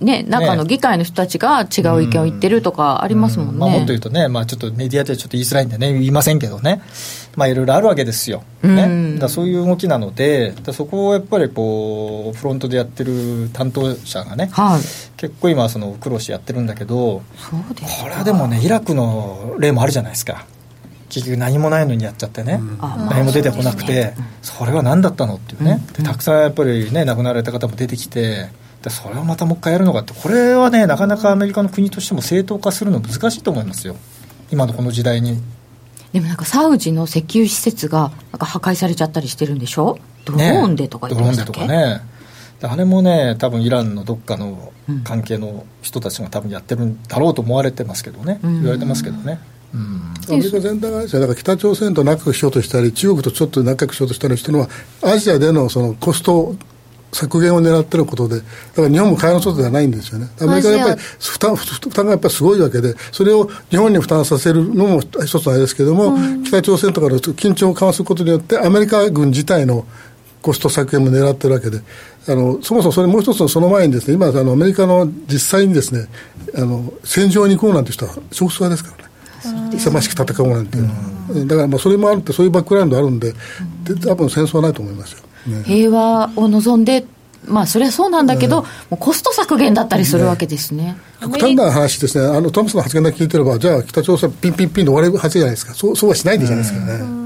[0.00, 3.58] ね、中の議会の人たちが違う意見を言ってるとかありますもんね。
[3.58, 6.82] まあ、もっと言うとね、まあ、ちょっとメディアではちょっと言いづらいんでね、言いませんけどね、
[7.36, 14.80] まあ、いろいろあるわけですよ、ね、だそういう動きなので、そこをやっぱりこうフロントでやってる担当者がね、はい、
[15.16, 20.46] 結構今、その苦労してやってるんだけど、これはでもね、イラクの例もあるじゃないですか。
[21.14, 28.48] 結局何もないのにやっちゃってね、うん、何も出てこなくて、それは何だったのっていうね、うん、たくさんやっぱりね亡くなられた方も出てきて
[28.82, 30.12] でそれをまたもう一回やるのかって。
[30.12, 33.94] これはねなかなかアメリカの国としても正当化するの難しいと思いますよ。
[34.50, 35.40] 今のこの時代に。
[36.12, 39.98] でもなんかサウジの石油施設がなんか破壊されちゃったりしてるんでしょ？
[40.24, 42.70] ドローンでとか言ってましたっけ、ね、ドローンでとかね。
[42.72, 44.72] あれもね多分イランのどっかの
[45.02, 49.38] 関係の人たちが多分やってるんだろうと思われてますけどね、うん、言われてますけどね、うん、
[50.28, 54.68] アメリカ全体がだから北朝鮮と仲良くしようとしたり中国とちょっと仲良くしようとしたりしてるのは
[55.02, 56.54] アジアでのそのコスト
[57.14, 60.28] 削減を狙ってることで、だから日本も買いの外ではないんですよね。
[60.40, 69.86] アメリカはやっぱり負担負担がやっぱりすごいわけで、それを日本に負担させるのも一つのあれですけども、うん、北朝鮮とかの緊張を緩和することによって、アメリカ軍自体の
[70.42, 71.82] コスト削減も狙ってるわけで、
[72.26, 76.08] あのそもそもそれもう一つのその前にですね、今あのアメリカの実際にですね、
[76.56, 79.13] あの戦場に行こうなんて人は少数派ですからね。
[79.72, 83.32] 勇ましく戦おうなんていうのは、だからまあそれもあるってそういうバックグラウンドあるんで
[83.84, 85.18] で多分戦争はないと思いますよ。
[85.46, 87.04] ね、平和を望んで
[87.46, 90.96] まあ、それはそうなんだけど、もうコスト削減だったりするわけですね。
[91.20, 97.24] 極端な話ですね、あのトランプさんの発言だけ聞いてれば、じゃあ、北朝鮮、ピンピンピンで終われるはずじゃないですか、そうそうはしないでじゃないですかね。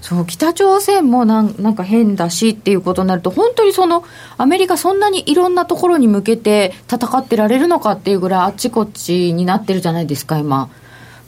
[0.00, 4.04] そう北朝鮮もなんなんか変だしっていうことになると、本当にその
[4.36, 10.68] アメリカ、そんなにいろんなところに向けて戦ってられるのかっていうぐらい、あっちこっちになってるじゃないですか、今。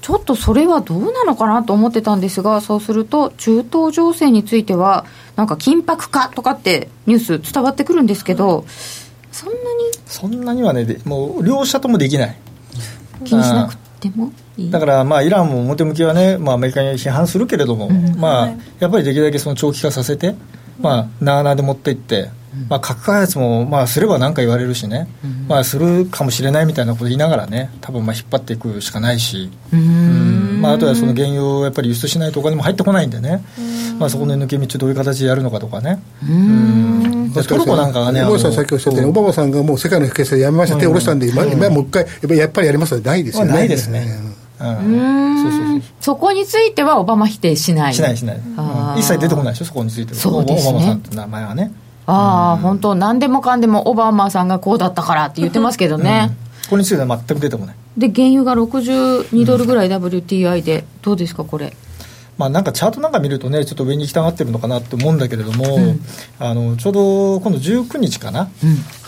[0.07, 8.65] ちょっとそれはどうなのかなと思ってたんですが、そうすると、中東情勢については、なんか緊迫化とかってニュース伝わってくるんですけど、
[9.33, 9.61] そんなに？
[10.07, 12.37] そんなにはね、もう両者ともできない。
[13.25, 14.31] 気にしなくても
[14.71, 20.37] だから、まあ、イランも表向きはね、まあ、アメリカに批判するけれども、うん、まあ、やっぱりできるだけその長期化させて、
[20.79, 22.31] まあ、なあなあで持っていって、
[22.69, 25.09] まあ、核開発も、まあ、すれば何か言われるしね、
[25.49, 30.61] まあ、するかもしれないみたいなこと言いながらね、多分まあ引っ張っていくしかないし、うん。
[30.61, 33.45] まあ、あとはその原油をやっぱり輸出しないとお金も入ってこないんでね、
[33.99, 36.03] まあ、そこの抜け道どういう形でやるのかとかね。
[36.23, 37.33] うん。
[37.33, 39.11] トルコなんかがね、小さんさっきおっしゃったよう。
[39.11, 41.19] に、オバマさんがもう世界の決済やめましたって下ろしたん。
[41.19, 43.53] で、今、今もう一回、やっぱりやりますのないですよね。
[43.53, 44.37] ないですね。
[46.01, 47.95] そこについてはオバマ否定しない。
[47.95, 48.41] しないしない、
[48.97, 50.19] 一切出てこないでしょそこについては。
[50.19, 51.73] そうです、ね、オバマさんって名前はね
[52.07, 56.37] ああ、本当、何でもかんでもオバマさんがこうだったからって言ってますけどね。
[56.65, 57.77] ここについては全く出てこない。
[57.97, 61.73] で、原油が62ドルぐらい WTI で、どうですか、これ？
[62.39, 66.01] まあ、なんかチャートなんか見るとね、ちょっと上に行きたがってるのかなって思うんだけれども、うん、
[66.39, 68.51] あのちょうど今度19日かな、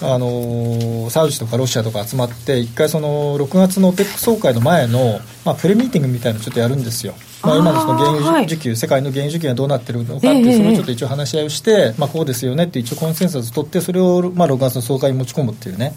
[0.01, 7.13] うん、あのサウジとかロシアとか集まって、一回、その6月の OPEC 総会の前の、まあ、プレミーティングみたいなのちょっとやるんですよ。
[7.43, 15.95] まあ、今のその原油需給、はい、世界の原油需給がどうなってるのかっていう、それをちょっと一応話し合いをして、まあ、こうですよねって一応コンセンサス取って、それをまあ6月の総会に持ち込むっていうね、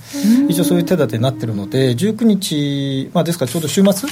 [0.47, 4.09] 一応そういう手立てになってるので、19日、まあ、ですからちょうど週末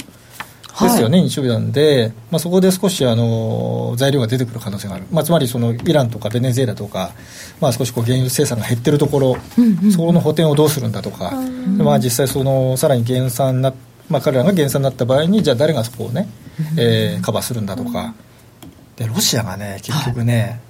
[0.80, 7.12] ですよね、はい、日曜日なんで、まあ、そこで少しあの材料が出てくる可能性がある、まあ、つまりそのイランとかベネズエラとか、
[7.60, 13.74] まあ、少しこう原油生産が減ってるところ、うんうん、そこの補填をどうするんだとか、うん、まあ、実際その、さらに減産な、
[14.08, 16.28] まあ、彼らが減産になった場合に、じゃあ誰がそこをね、
[16.76, 18.14] えー、カバーするんだとか、
[18.96, 20.60] でロシアがね、結局ね、はい。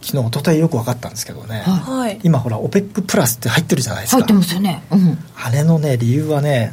[0.00, 4.18] 昨日一昨日よく分かったんですけどね、はい、今ほら OPEC プラスって入ってるじゃないですか。
[4.18, 6.72] 入ってますよね、うん、あれのね理由はね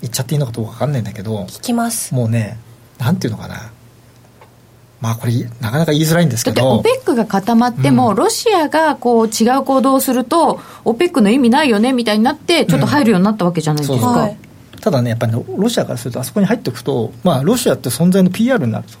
[0.00, 2.14] 言っちゃっていいのかどうか分かんないんだけど聞きます。
[2.14, 2.58] もうね
[2.98, 3.70] なんていうのかな。
[5.00, 6.76] まあこれなかなか言いづらいんですけど。
[6.76, 14.47] だって OPEC が固まっても、うん、ロシアがこう違う行動をすると OPEC の意味ないよねみたいになってちょっと入るようになったわけじゃないですか、うん
[14.88, 18.98] ただねやっぱり、ね、ロシアからするとあそこに入っておくと、まあ、ロシアって存在の PR になると、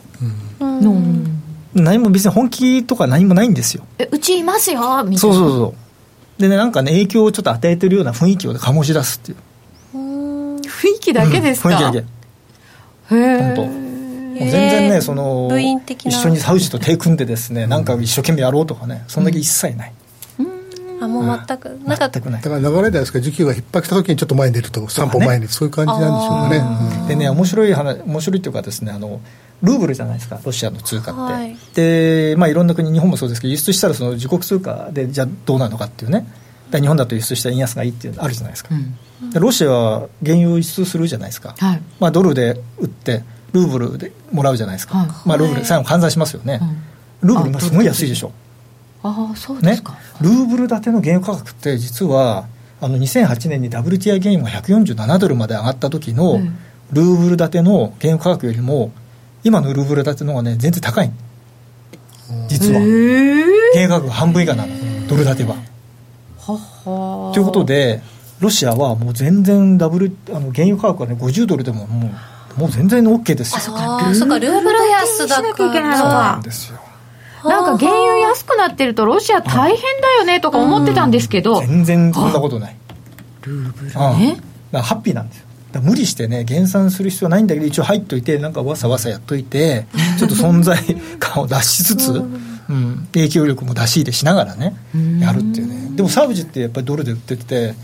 [0.60, 1.40] うん、
[1.74, 3.86] 何も別に本気とか何もないんですよ。
[3.98, 5.18] えうちいますよみたいな。
[5.18, 5.74] そうそうそ
[6.38, 9.38] うでねなんかね影響をちょっと与えてるような雰囲気を醸し出すっていう。
[10.60, 12.04] 雰囲気だけですか、うん、雰囲気だ
[13.08, 13.16] け。
[13.16, 13.88] へえ本当。
[14.38, 19.92] 全然ねその一緒にサウジと手組んでですね、なんか一生懸命やろうとかねそんだけ一切ない、
[21.00, 21.68] あもう全く。
[21.84, 27.08] なかっただから流れじゃないですか需給が逼迫した時にちょっと前に出ると3歩前にそういう感じなんでしょうかね。
[27.08, 29.20] でね面白い話面白いというかですねあの
[29.62, 36.26] ルーブルじゃないですかロシアの通貨って、はい、でまあいろんな国日本もそうですけど輸出したらその自国通貨でじゃあどうなるのかっていうね。
[36.70, 46.60] 日本だと輸出した円安がいいっていうのあるじゃないですか、うん、ロシアは原油を輸出するじゃないですか、はい、まあ、ドルで売ってルーブルでもらうじゃないですか、はい、まあ、ルーブル最後換算しますよね、
[47.22, 48.32] うん、ルーブル今すごい安いでしょ
[49.02, 52.46] ああそうですか、ね、ルーブル建ての原油価格って実は
[52.80, 56.40] あの2008年に WTI 原油が147ドルまで上がった時の
[56.92, 58.92] ルーブル建ての原油価格よりも
[59.44, 61.10] 今のルーブル建ての方がね全然高い。
[62.48, 64.72] 実は、原油価格半分以下なの。
[65.08, 65.56] ドル建ては。
[66.38, 68.02] はということで
[68.40, 72.10] ロシアはもう全然ダブルあの原油価格がね50ドルでもも
[72.56, 73.76] うもう全然 OK ですよ。
[73.76, 75.98] あそうかルーブル安だから。
[75.98, 76.80] そうなんですよ
[77.44, 82.76] なんか原油安くなってるとロシア大変だよねとか思ってたんですけど、全然そんなことない。
[83.42, 84.40] ルーブルね
[84.72, 85.48] ハッピーなんですよ。
[85.82, 89.86] 無理してね減産する必要はないんだけど一応入っといてなんかわさわさやっといて
[90.18, 90.78] ちょっと存在
[91.18, 92.12] 感を出しつつ、
[92.68, 94.74] うん、影響力も出し入れしながらね
[95.20, 95.90] やるっていうね。
[95.94, 97.74] でもサウジってやっぱりドルで売ってて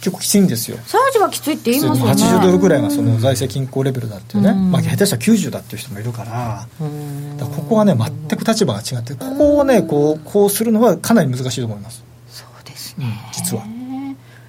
[0.00, 0.78] 結構きついんですよ。
[0.86, 2.12] サウジはきついって言いますよね。
[2.12, 6.66] 80ドルぐらいがその財政均衡レベルだっていうね、まあ、下手したら90だっていう人もいるから。
[6.78, 12.04] ここはね全く立場が違ってここをねこうこうするのはかなり難しいと思います。
[12.28, 13.64] そうですね、実は。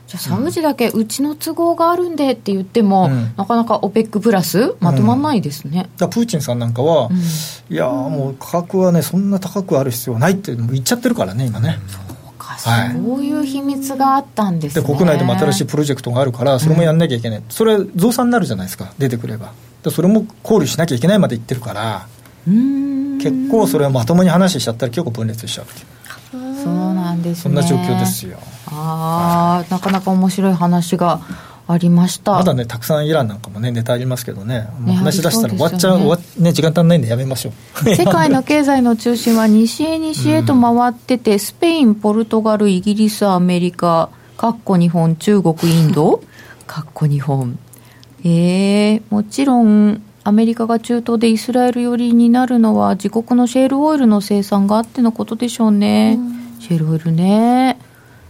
[0.07, 12.06] じゃあサウジだけうちの都合があるんでって言っても、うん、なかなか OPEC プラスまとまらないですね、うん、プーチンさんなんかは、うん、いやもう価格はねそんな高くある必要はないって言っちゃってるからね今ね、そうか、
[12.57, 14.81] はい、そういう秘密があったんですね。
[14.81, 19.51] で国内でも新しいプロジェクトがあるからそれもやんなきゃいけない、それ増産になるじゃないですか出てくれば。
[19.83, 22.07] でそれも考慮しなきゃいけないまで言ってるから
[22.45, 25.65] 結構それはまともに話しちゃったら結構分裂しちゃう
[26.63, 28.39] そうなんです、ね、そんな状況ですよ。
[28.67, 31.21] ああ、はい、なかなか面白い話が
[31.67, 32.33] ありました。
[32.33, 34.67] まだねたくさんイランなんかもねネタありますけどね。
[34.85, 37.51] 話し出したら終わっちゃう、ね、ね、時間足んないんでやめましょ
[37.85, 37.95] う。
[37.95, 46.21] 世界の経済の中心は西へ西へと回ってて、うん、スペインポルトガルイギリスアメリカかっこ日本中国インド。
[46.65, 47.57] かっこ日本。
[48.23, 56.19] えー、もちろんアメリカが中東でイスラエル寄りになるのは自国のシェールオイルの生産があってのことでしょうね、
[56.59, 57.79] うシェールオイルね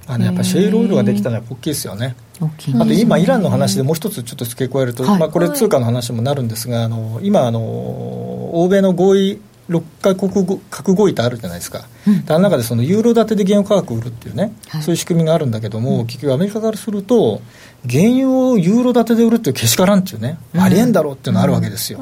[0.07, 2.15] あのやっぱシェールオイルができたのは大きいですよね。
[2.39, 17.41] あと今イランの話でもう一つちょっと付け加えると、はい、まあ、これ通貨の話もなるんですがあの今あの欧米の合意6か国核合意ってあるじゃないですか、うん、あの中でそのユーロ建てで原油価格売るっていうね、はい、そういう仕組みがあるんだけども、うん、結局アメリカからすると
[17.89, 21.99] 原油をユーロ建てで売るっていうけしからんっていうね、うん、ありえんだろうっていうのがあるわけですよ、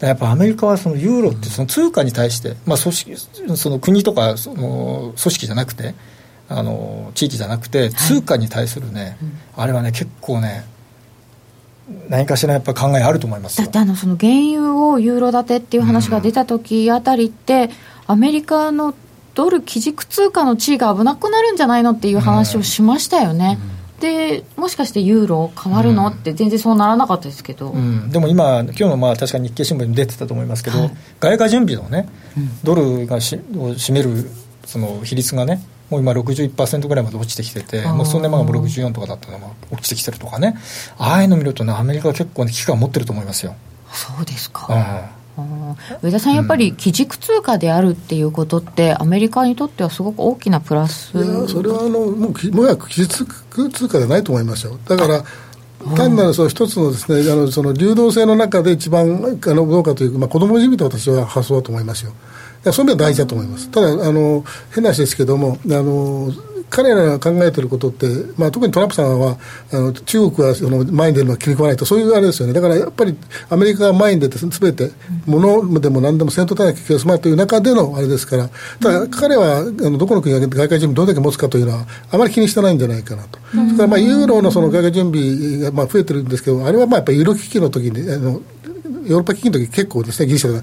[0.00, 3.16] やっぱアメリカはそのユーロってその通貨に対して、まあ、組織
[3.56, 5.94] その国とかその組織じゃなくて
[6.58, 9.16] あの地域じゃなくて通貨に対するね、はい
[9.54, 10.64] あれはね結構ね
[12.08, 17.70] 何かしらやっぱ考えあると思いますだってあのその原油をユーロ建てっていう話が出た時あたりって、
[18.06, 18.94] アメリカの
[19.34, 23.58] ドル基軸通貨の地位が危なくなるんじゃないのっていう話をしましたよね。
[24.00, 33.38] でもしかしてユーロ変わるの、うん、って全然そうならなかったですけど、うん、でも今今日のまあ確か日経新聞に出てたと思いますけど、はい、外貨準備のね、うん、ドルがしを
[33.74, 34.28] 占める
[34.64, 40.56] その比率がねもう今61%ぐらいまで落ちてきててもう数年前がもう64とかだったのが落ちてきてるとかね。
[40.96, 43.54] ああいうの見るとねアメリカは結構、ね、危機感を持ってると思いますよ。
[43.92, 45.10] そうですか、
[46.00, 53.26] 上田さん、やっぱり基軸通貨であるっていうことって、アメリカにとってはすごく大きなプラスいやそれはあのもうもや基軸
[53.70, 54.78] 通貨じゃないと思いますよ。
[54.86, 55.22] だから
[55.94, 62.12] 単なるその一つのですねあのその流動性の中で一番あのどうかという、まあ、子供じみた私は発想だと思いますよ。
[62.70, 63.70] そういう意味では大事だと思います。
[63.70, 64.44] ただあの
[64.74, 66.32] 変な話ですけどもあの
[66.72, 68.06] 彼らが考えていることって、
[68.38, 69.36] まあ、特にトランプさんは
[69.72, 72.54] あの中国はその前に出るのは気に食わないとそういうあれですよね。
[72.54, 73.14] だからやっぱり
[73.50, 74.90] アメリカが前に出てすべて
[75.26, 78.48] 物でも何でも戦闘対策が進まるという中でのあれですから。
[78.80, 88.40] ただ彼はあのどこの国が外貨準備どれだけ持つかというのはあまり気にしてないんじゃないかなと、それからまあユーロのその外貨準備がまあ増えてるんですけどあれはまあやっぱりユーロ危機の時にあの
[89.06, 90.62] ヨーロッパ危機の時結構ですね、ギリシャが、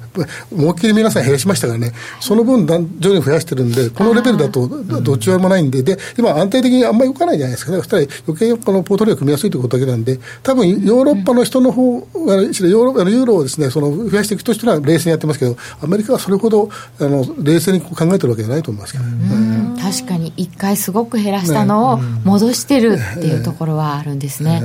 [0.51, 4.67] 思いっきり皆さん減らしましたからね、その分、徐々に増やしてるんで、このレベルだと
[5.01, 16.69] どっちもないんで、で、今、安定的にあんまり動かないじゃないですか、そしたら余計このポートリオ組みやすいということだけなんで、多分ヨーロッパの人の方が、ヨーロユーロをですね、その増やしていくとしたら冷静にやってますけど、アメリカはそれほど
[16.99, 24.61] あの冷静に考えてるわけじゃないと思いますけど、ね、確かに一回すごく減らしたのを戻してるっていうところはあるんですね。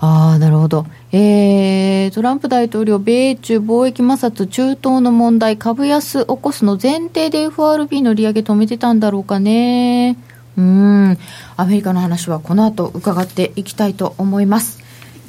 [0.00, 0.86] ああ、なるほど。
[1.12, 10.16] えー、トランプ大統領、米中貿易摩擦、中東の問題、株安起こすの前提で FRB の利上げ止めてたんだろうかね。
[10.56, 11.18] うん、
[11.56, 14.78] アメリカの話はこの後伺っていきたいと思います。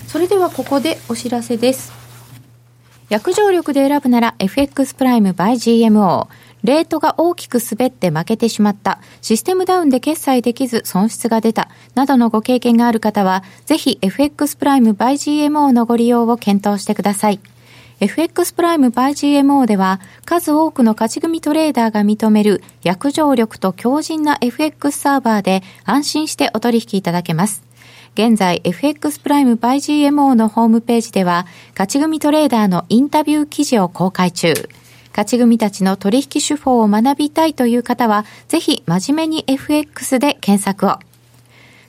[0.08, 1.92] それではここでお知らせです。
[3.10, 6.28] 約定力で選ぶなら FX プライム by GMO。
[6.64, 17.40] レートが大きく滑って負けてしまった、システムダウンで決済できず損失が出た、などのご経験がある方は、ぜひ FX プライム by GMO のご利用を検討してください。
[18.02, 27.62] FX プライム by GMO では数多くの勝ち組トレーダーが認める約定力と強靭な FX サーバーで安心してお取引いただけます。
[28.16, 29.76] 現在 FX プライム by
[30.10, 34.54] GMO のホームページでは勝ち組トレーダーのインタビュー記事を公開中。
[35.12, 41.00] 勝ち組たちの取引手法を学びたいという方は、ぜひ真面目に FX で検索を。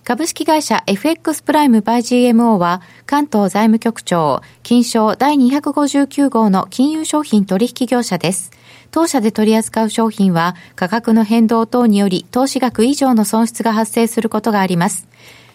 [0.05, 8.51] 株式会社 FX プライムバイ GMO は関東財務局長金賞第259号の金融商品取引業者です。
[8.91, 15.07] 当社で取り扱う商品は価格の変動等により投資額以上の損失が発生することがあります。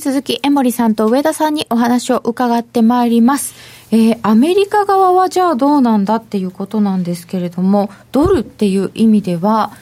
[0.00, 3.54] 続き、江森さんと上田さんにお話を伺ってまいります。
[3.90, 9.72] えー、アメリカ側はじゃあどうなんだっていうことなんですけれども、ドルっていう意味では、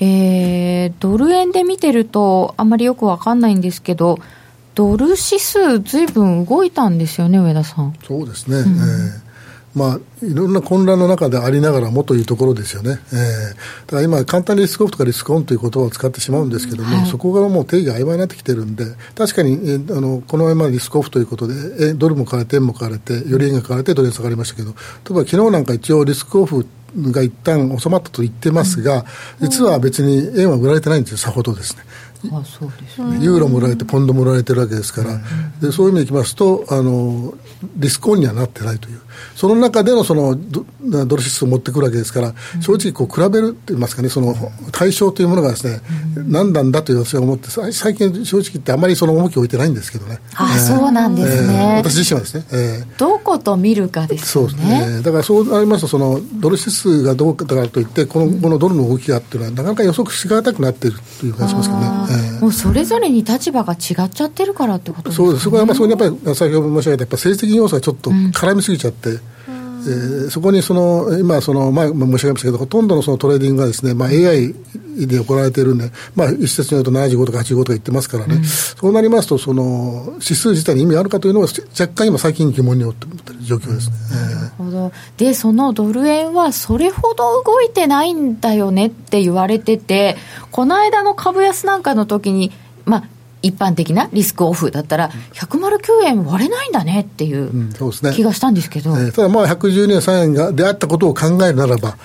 [0.00, 4.18] えー、ドル円で見てるとあんまりよくわかんないんですけど、
[4.74, 7.94] ドル指数ずいぶん動いたんですよね、上田さん。
[8.06, 8.58] そうですね。
[8.58, 9.23] うん、えー
[9.74, 18.84] まあ、いろんな混乱の中でありながらもというところですよね、えー、だから今、簡単にリスクオフとかリスクオンという言葉を使ってしまうんですけども、はい、そこがもう定義が曖昧になってきてるんで、
[19.16, 26.66] 確かに、えー、あのこのままリスクオフということで、えー、ドルも買われて、円も買われて、より円が買われて、ドル円下がりましたけど、例えば昨日なんか一応、リスクオフ
[26.96, 29.04] が一旦収まったと言ってますが、
[29.40, 31.82] 実は別に円は売られてないんですよ、さほどですね。
[32.32, 35.20] あそうですね、ユーロも売られて、ポンドも売られてるわけですから、
[35.60, 37.34] でそういう意味でいきますとあの、
[37.76, 39.00] リスクオンにはなってないという、
[39.34, 44.34] その中でのそのドドル指数を持ってくるわけですから、正直こう比べるって言いますかね、その
[44.72, 45.80] 対象というものがですね、
[46.28, 50.18] 何なんだという私は思って、最近、正直言って、あまりその重きを置いてないんですけどね。
[50.34, 52.98] あ、えー、そうなんですね、えー、私自身はですね、えー。
[52.98, 54.26] どこと見るかですね。
[54.26, 55.02] そうですね。
[55.02, 61.86] だからそうなりますと、そのドル指数がどうかだといって、このこのドルの動きがっていうのは、なかなか予測しがたくなっているという感じしますけどね。
[62.10, 65.44] えー、もうそれぞれに立場が違っちゃってるからってことですか、ね、そうです。
[65.44, 74.54] そこはやっぱり、そこにやっぱり先ほど申し上げた、やっぱ政治的要素がちょっと絡みすぎちゃって、うんえー、そこにその今その、前申し上げましたけど、ほとんどのそのトレーディングがですね、まあ、AI
[75.06, 83.96] で行われているんで、まあ、一説によると75とか85とか言ってますからね、うん、そうなりますと、その指数自体に意味あるかというのは、若干今、最近疑問に思っている状況ですね。
[84.10, 84.92] なるほど。
[85.16, 90.16] で、そのドル円はそれほど動いてないんだよねって言われてて、
[90.50, 92.52] この間の株安なんかの時に、
[92.84, 93.04] まあ、
[93.44, 97.70] 一般的なリスクオフだったら、109円割れないんだねっていう
[98.14, 101.96] 気がしたんですけど、うんねえー、ただ、まあ、112円、3円がであったことを考えるならば、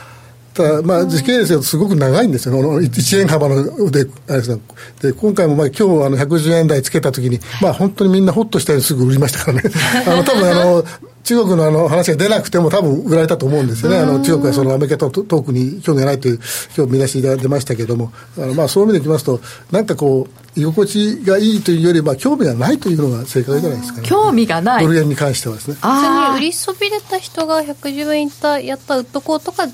[0.54, 4.60] ただ、まあ、時系列がすごく長いんですよ、1円幅ので、あれです
[5.02, 9.72] で今回も、まあ、今日あの110円台つけたときに、まあ、本当にみんなほっとしたようにすぐ売りましたからね、
[10.08, 10.84] あの多分あの
[11.24, 14.00] 中国のあの話が出なくても多分売られたと思うんですよね。
[14.00, 16.40] あの中国はそのアメリカとトークに興味がないという
[16.76, 19.40] 今日見出しが出ましたけれども、あのまあそういう意味でいきますと、
[19.72, 24.08] なんかこう、居心地がいいというよりは興味がないというのが正解じゃないですかね。
[24.08, 24.84] 興味がない。
[24.84, 25.78] ドル円に関してはですね。
[25.82, 29.68] あ売りそびれた人が110円いったやった売っとこうとか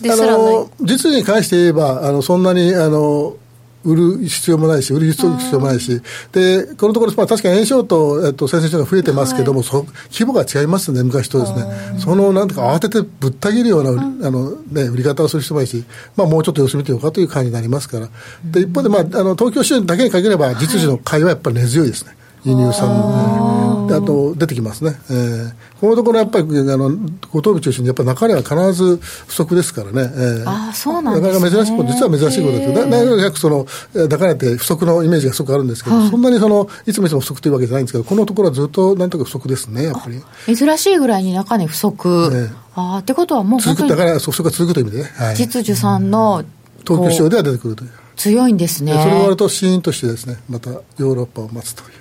[0.00, 0.66] ですらない。
[0.82, 3.36] 実に関して言えばあのそんなにあの
[3.82, 11.64] 売る必要もないし、売る必要もないし、でこのところ、まあ、確かに円ショート、えっと、先々週が増えてますけども、はい、そ規模が違いますね、昔とですね、
[11.98, 15.84] そのなんとか慌ててぶった切るような、あのね、売り方をする人もいるし、
[16.14, 18.10] まあ、もうちょっと様子見てようかという感じになりますから、
[18.44, 22.14] で一方で、まあ、あの東京市場だけに限れば、実需の買いはやっぱり根強いですね。
[22.44, 23.69] 輸入産で
[24.02, 26.90] あと出てきますね、えー、このところやっぱりあの
[27.30, 31.40] 五等日中心にやっぱり中身は必ず不足ですからね、えー、あそうなんですね。
[31.40, 33.66] なかなか珍しい実は珍しいことですけどなかその
[34.08, 40.56] 中身って不足のイメージがすごくあるんですけど、そんなにそのいつもいつも不足というわけじゃないんですけどこのところはずっとなんとか不足ですねやっぱり。
[40.56, 46.44] 珍しいぐらいに中根不足、ね、ああってことはもう本当にだから不足が続くという意味でね、はい、実需さんの
[46.86, 47.90] 東京市場では出てくるという。
[48.16, 48.92] 強いんですね。
[48.92, 51.99] それが終わるとシーンとしてですねまたヨーロッパを待つという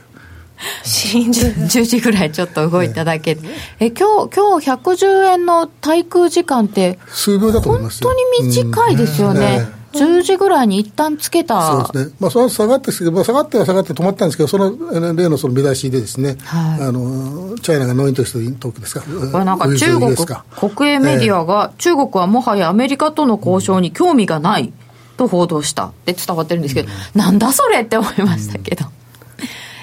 [0.83, 3.35] 10 時ぐらいちょっと動いただけ。
[3.35, 3.41] で、
[3.79, 10.01] え今日今日110円の滞空時間って数秒だと思います本当に短いですよね、うん。
[10.01, 11.85] 10時ぐらいに一旦つけた。
[11.85, 14.73] そうですね、まあ、その下がってまあ、下がっては下がって止まったんですけど、その
[15.15, 19.01] 例のその見出しでですね、はい、あのチャイナがノインとしてトークですか、
[19.31, 24.73] これなんか中国国営メディアが、中国はもはやアメリカとの交渉に興味がない
[25.15, 28.85] と報道したって伝わってるんですけど、うん、なんだそれって思いましたけど。
[28.85, 28.98] うん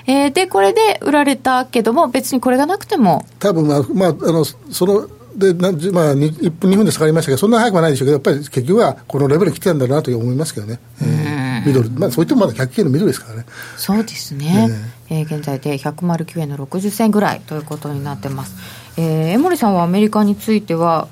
[0.06, 3.24] えー、で、これで売られたけども、別にこれがなくても。
[3.38, 13.46] 多分まあ、まあ、あのそのでなまあ、1分、2分で下がりましたけど、そんな早くはないでしょうけど、やっぱり結局はこのレベル来てたんだなと思いますけどね、えー、ミドル、まあ、そういってもまだ100円のミドルですからね。
[13.76, 14.68] そうですね、
[15.10, 18.54] えー、えー、現在で109円の60銭ぐらいということになってます。
[18.98, 21.08] えー、江森さんはアメリカについては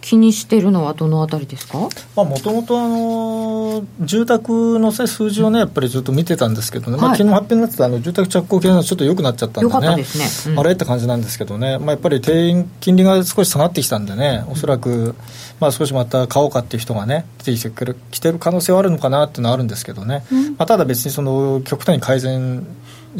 [0.00, 1.78] 気にしてるのはどのあたりですか？
[1.78, 1.90] も
[2.38, 9.96] ともと住宅の数字をねやっぱりずっと見てたんですけどね、はい、まあ、昨日発表になってたあの住宅着工系のちょっと良くなっちゃったんでね。
[9.96, 10.04] ね、
[10.48, 15.14] うん、あれって感じなんですけどね、まあ、やっぱり定員金利が少し下がってきたんでねおそらく、
[15.60, 22.66] まあ、少しまた買おうかっていう人がね出てきてるきてる可能性はあるのかなっていうのはあるんですけどね、うん、まあ、ただ別にその極端に改善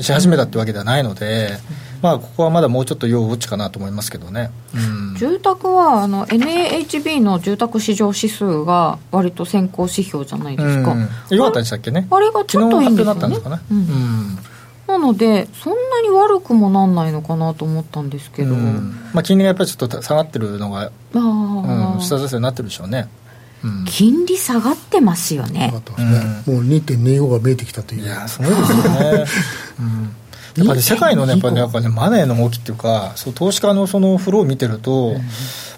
[0.02, 1.58] し始めたってわけではないので、
[2.02, 12.06] まあ、ここはまだもうちょっと要ウォッチかなと思いますけどね、うん、住宅はあの NAHB の住宅市場指数が割と先行指標じゃないですか、うん、よかったでしたっけね。
[12.10, 13.38] あれがちょっといいんですよね、
[13.70, 14.38] うん。
[14.86, 23.08] なので、そんなに悪くもなんないのかなと思ったんですけど、まあ、金利がやっぱりちょっと下がってるのが、うん、下支えになってるでしょうね。
[23.86, 25.72] 金利下がってますよね。
[25.98, 28.02] ねうん、もう2.25が見えてきたという。
[28.02, 29.24] いや、すごいですよね。
[29.80, 30.16] うん
[30.56, 35.16] やっぱり世界のね、やっぱり、ね、やっぱね、マネーの動きっていうか、そう投資家のそのフローを見てると、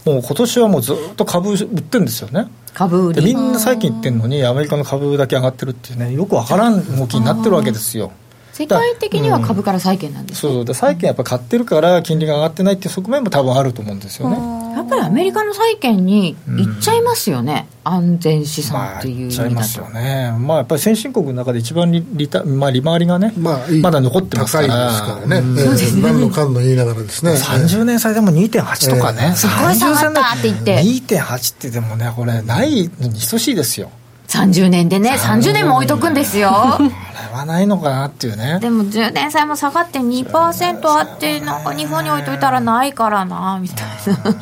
[0.06, 2.46] うん、もう今年はもうずっと株売ってるんですよね。
[2.74, 8.12] 株売りみんな最近言ってるのに、アメリカの株だけ上がってるっていうね、よくわからん動きになってるわけですよ。
[8.58, 10.74] 世界的には株から債券なんです、ね、そうそう。
[10.74, 14.36] 債券やっぱ買ってるから金利が上がってないっていう側面も多分あると思うんですよね。
[14.74, 16.36] やっぱりアメリカの債券にいっ
[16.80, 20.36] ちゃいますよね、うん、安全資産っていう意味だと、まあ、いっちゃいますよね。
[20.40, 24.68] まあやっぱり先進国の中で一番利利まあ、利回りがね、まあ、まだ残ってますから。
[24.68, 27.34] 高いですからね、うん、そうですね何のかんの言いながらですね。
[27.34, 30.82] 30年債でも2.8とかね、えー、すごい下がったって言って。
[30.82, 33.92] 2.8ってでもねこれないのに等しいですよ。
[34.28, 36.78] 30年でね30年も置いとくんですよ
[37.40, 38.58] あれはないのかなっていうね。
[38.60, 43.88] でも10年債も下がって2%あってなんか日本に置いといたらないからなみたい
[44.24, 44.36] な。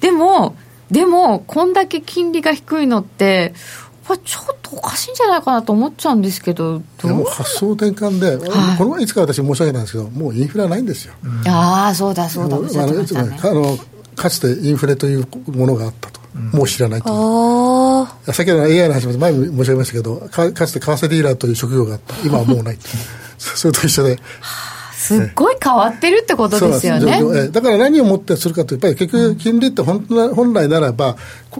[0.00, 0.54] でも
[0.90, 3.54] でもこんだけ金利が低いのって
[4.24, 12.66] ちょっとおかしいんじゃないかなと思っちゃうんですけどでも発想転換で、はい、この前いつか私申し上げたんですけどもうインフレないんですよ、うん、ああそうだそうだね。
[12.80, 12.86] あ
[13.52, 13.78] の
[14.16, 22.14] かつてインフレというものがあったと、うん、もう知らないと先ほどの AI の話も前も申し上げましたけどかかつて為替ディーラーという職業があった。
[22.24, 22.78] 今はもうない。
[23.38, 24.18] それと一緒で。
[25.00, 27.48] すっごい変わってるってことですよね。
[27.48, 30.00] だから何をもってするかというと、やっぱり結局、金利って本
[30.34, 31.16] 本来ならば、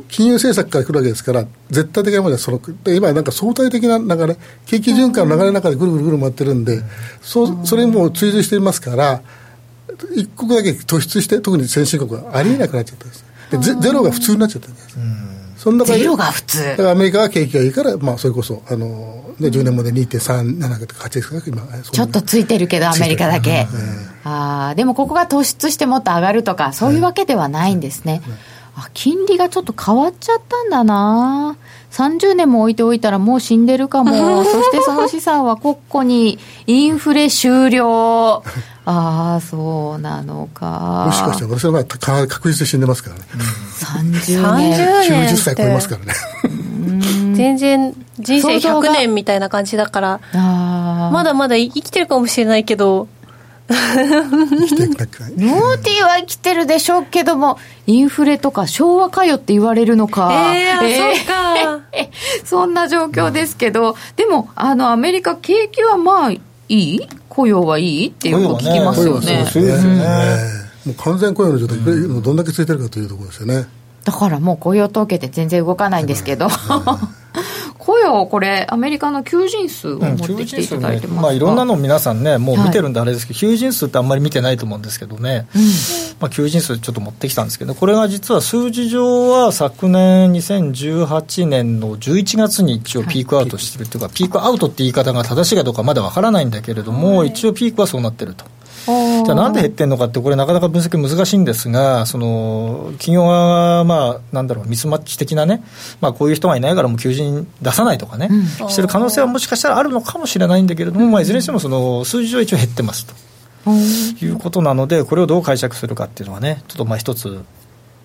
[0.09, 6.83] 金融政策から来るわけですから、絶対的なものはその、今、なんか相対的な流れ、景気循環の流れの中でぐるぐるぐる回ってるんで、
[7.23, 9.23] そそれにもう追随していますから、
[10.14, 13.25] 一国だけ突出して、特に先進国はありえなくなっちゃったんです。
[13.51, 14.96] でゼロが普通になっちゃったんです。
[15.57, 16.88] そんなゼロが普通。
[16.88, 23.66] アメリカは景気がいいから、まあ、それこそあの、ね、10年まで2.37とか8ですか今ちょっとついてるけどアメリカだけ、
[24.24, 28.22] あでもここが突出してもっと上がるとかそういうわけではないんですね、
[28.74, 31.59] あ金利がちょっと変わっちゃったんだな
[31.91, 34.45] 30年も置いておいたらもう死んでるかも。
[34.45, 38.43] そしてその資産は国庫にインフレ終了。
[38.86, 41.05] ああそうなのか。
[41.07, 41.84] もしかしたら私の場合
[42.26, 46.14] 確実に死んでますからね、うん、30年90歳超えますからね
[47.34, 50.20] 全然人生100年みたいな感じだから。
[50.32, 53.09] まだまだ生きてるかもしれないけど
[53.71, 53.79] モー
[55.79, 57.57] ティーは生きてるでしょうけども
[57.87, 60.53] インフレとか昭和かよって言われるのか。
[60.55, 61.81] えー、えー、そっか。
[62.45, 67.01] そんな状況ですけど、でもあのアメリカ景気はまあいい？
[67.29, 68.09] 雇用はいい？
[68.09, 69.49] っていうのを聞きますよね。
[69.53, 70.05] そうですよね。
[70.87, 73.66] もう完全雇用の状態、うん、どんだけついてるかというところですよね。
[74.05, 76.99] だからもう雇用統計って全然動かないんですけど、雇
[78.30, 85.62] これ、アメリカの求人数を持ってきていただいてます、ね、まあ、いろんなの皆さんね、もう見てるんであれですけど、はい、求人数ってあんまり見てないと思うんですけどね、うん、
[86.20, 98.45] まあ、求人数ちょっと持ってきたんですけど、これが実は数字上は昨年2018年の11月に一応ピークアウトしてるっていうか、はい、ピークアウトって言い方が正しいかどうかまだわからないんだけれども、はい、一応ピークはそうなってると。
[98.87, 105.62] じゃあなんで減ってるのかって、これ、なかなか分析難しいんですが、その企業は、まあ、なんだろう、ミスマッチ的なね、
[106.01, 113.14] まあ、こういう人がいないからもう求人出さないとかね、うん、してる可能性はもしかしたらあるのかもしれないんだけれども、まあ、いずれにしてもその数字上一応減ってますと。
[113.66, 117.45] いうことなので、これをどう解釈するかっていうのはね、ちょっとまあ一つ、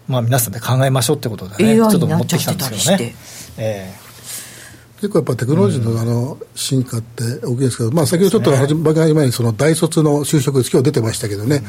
[0.08, 3.16] まあ、皆さんで考えましょうってことでね、ちょっと持ってきたんですよね。
[3.58, 4.05] えー
[4.96, 11.62] 結構やっぱテクノロジーのあの進化って大きいですけど、まあ、先ほどちょっと番組前にその大卒の就職率、今日出てましたけどね、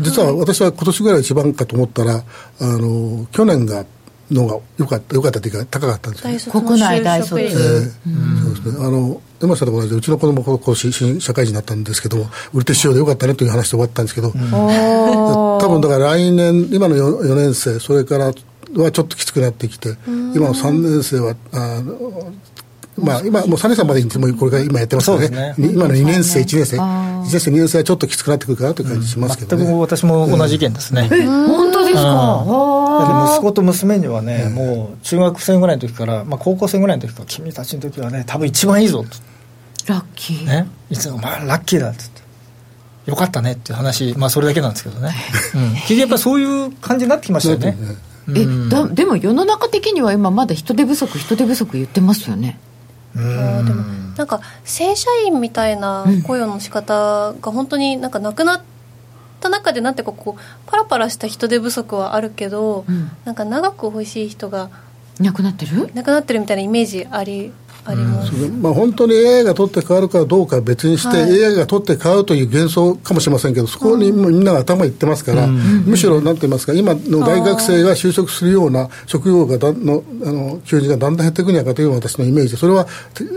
[0.00, 2.24] 実は私は今年ぐらい一番かと思ったら、あ
[2.60, 3.86] の去年が
[4.30, 8.86] のが良かった良かったというか高かったんですよ、ね、国内大卒、えー、そうですね。
[8.86, 22.32] あの山下と同じでうちの子供もこう新社会人になったんですけど売れて市場でよかったねという話で終わったんですけど、うん、多分だから来年今の 4, 4年生それからはちょっときつくなってきて今の3年生はあの
[22.96, 25.54] まあ、今、もう3年生までにもこれから今やってますからね、ね。
[25.58, 26.66] 今の2年生、1年。
[26.66, 31.08] 生、1年生、2年生はちょっときつくなってくるかなという感じしますけど、ね、全く私も同じ意見ですね。
[31.12, 32.44] え本当ですか、
[33.34, 39.08] 息子と娘にはね、もう中学生ぐらいの時から、まあ、高校生ぐらいの時から、君たちの時はね、多分一番いいぞと。
[39.92, 40.46] ラッキー。
[40.46, 42.14] ね、いつも、まあ、ラッキーだって。
[43.06, 45.14] よかったねっていう話、まあ、それだけなんですけどね、
[45.54, 47.76] うん、結局やっぱりそういう感じになってきましたよね。
[48.34, 52.58] えだでも世の中的には今まだ人手不足人手不足言ってますよね
[53.16, 53.82] あでも
[54.16, 58.62] なんか正社員みたいな雇用の仕方が本当になんかなくなっ
[59.40, 64.70] た中でなんてこうパラパラした人手不足はあるけど、うん、なんか長く欲しい人が
[65.20, 65.92] なくなってる？
[65.94, 67.52] なくなってるみたいなイメージあり
[67.84, 82.86] あります、まあ、本当に AI が取って変わるかどうかは別にして、はい、AI が取って変わるという幻想かもしれませんけどそこにみんなが頭いってますから、うん、むしろなんて言いますか今の大学生が就職するような職業がだのあの求人がだんだん減っていくんじゃないかという私のイメージそれは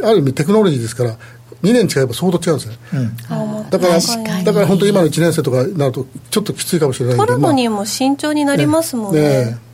[0.04, 1.18] ある意味テクノロジーですから
[1.64, 4.00] 2年違えば相当違うんですよ、うん、だから
[4.44, 9.22] だから本当に今の1年生とかになるとちょっときついかもしれないけど取るのにも慎重になりますもんね。
[9.22, 9.67] ねね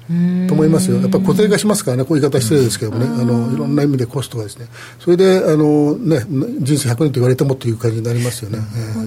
[0.48, 4.68] と思いますよ、やっぱり固定化しますからね、こういう言い方失礼ですけどもね、あのいろんな意味でコストがですね、
[5.00, 6.20] それであの、ね、
[6.60, 8.60] 人生100年と言われてもという感じになりますよね、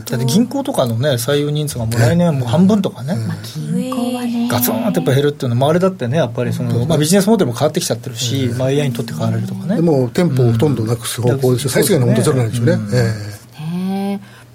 [0.08, 3.14] だって銀行とかの、ね、採用人数がもう来年はもう半分とかね、
[3.54, 9.76] 銀行はね、ガツンとやっぱ減るっていうのは、あれだってね、やっぱりその、まあ、ビジネスモデルも変わってきちゃってるし、まあ、AI にとって変われるとかね。
[9.76, 12.72] でも店舗をほとんどなくす方向ですよ、最低限の本当ゼロなんですよね。
[12.92, 13.45] えー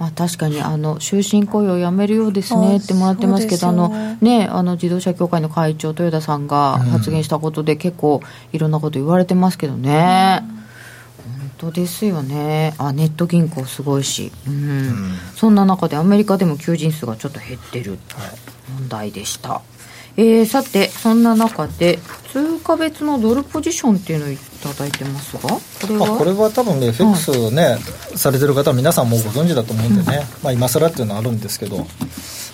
[0.01, 8.19] まあ、確かにあの終身雇用をやめるようですねってもらってますけど、あのね、あの自動車協会の会長、豊田さんが発言したことで、結構
[8.51, 10.41] いろんなこと言われてますけどね。
[11.59, 12.73] 本当ですよね。
[12.79, 14.93] あネット銀行すごいし、うん、うん、
[15.35, 17.99] そんな中でアメリカでも求人数がちょっと減ってる。
[18.79, 19.61] 問題でした、はい、
[20.17, 21.99] えー、さてそんな中で
[22.31, 26.17] 通貨別のドルポジションっていうのをいただいてますがこれは？
[26.17, 31.85] これは多分ね FX ね、はい、されてる方は皆さんもご存知だと思うんでね、うん、まあ今更っていうのはあるんですけど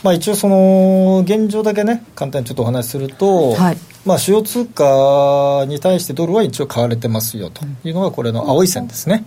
[0.04, 7.66] まあ一応その現状だけね簡単にちょっとお話しすると、はい、まあ主要通貨に対してドルは一応買われてますよと。
[7.84, 9.26] いうのがこれの青い線ですね、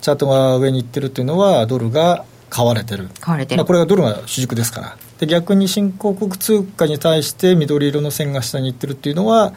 [0.00, 3.08] チャートが上に行ってるっていうのはドルが買われてる。
[3.20, 9.54] 買われてる、まあ、これがドルが主軸ですからで逆に新興国通貨に対して緑色の線が下に行ってるっていうのは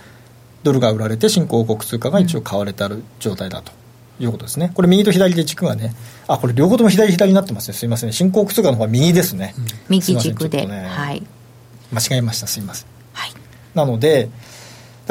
[0.64, 3.80] ドルが売られて新興国通貨が一応買われてある状態だと。
[4.22, 5.95] いうことですね、これ、右と左で軸がね、
[6.28, 11.26] あこれ、両方とも左左になってますね、すみません、新興国通貨の方は右ですね、うん、右軸で、ね、はい、
[11.93, 12.89] 間違えました、すみません。
[13.14, 13.32] はい、
[13.74, 14.30] なので、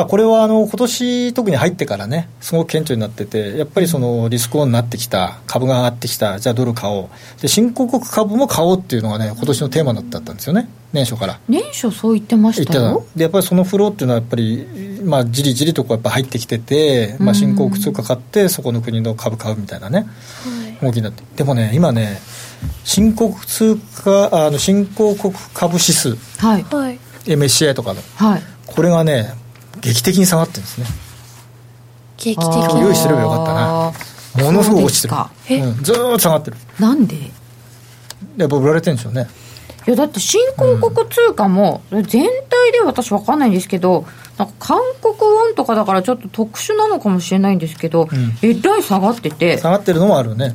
[0.07, 11.41] これはあの今年特に入ってからね、すごく顕著になってて、やっぱりそのリスクオンになってきた、株が上がってきた、じゃあドル買おう、で新興国株も買おうっていうのがね、今年のテーマだったんですよね、年初から。
[11.49, 13.05] 年初そう言ってましたよ。
[13.17, 20.07] でやっぱりそのフローっていうのは、やっぱりまあ、じりじりとこうやっぱ入ってきてて、まあ、新興国通貨買って、そこの国の株買うみたいなね、
[20.83, 22.21] 動きになって、でもね、今ね、
[22.85, 26.65] 新興通貨あの新興国株指数、はい、
[27.25, 29.35] MSCI とかの、はい、これがね、
[29.81, 30.87] 劇的に下がってるんですね。
[32.17, 33.93] 劇的に用意すればよかったな。
[34.45, 35.09] ものすごく落ちて
[35.57, 35.65] る。
[35.65, 36.57] うん、ずっと下がってる。
[36.79, 37.17] なんで？
[38.37, 39.29] やっぱ売られてるんでしょうね。
[39.87, 42.23] いやだって新興国通貨も全体
[42.73, 44.05] で私分かんないんですけど
[44.37, 50.55] なんか韓国ウォンとかだからちょっと特殊なのかもしれないんですけど、うん、えらい下がってて下がってるのもあるね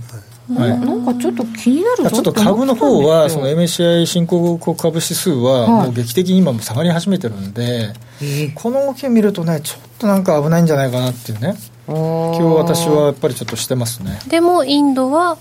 [0.50, 11.56] はい、なんかちょっと気になるちょっと株の方はその MSCI 新興国株指数はもう劇的に今も下がり始めてるんで、はい、この動きを見るとねちょっとなんか危ないんじゃないかなっていうね。
[11.86, 14.20] 今日私はやっぱりちょっとしてますね。
[14.28, 15.38] でもインドは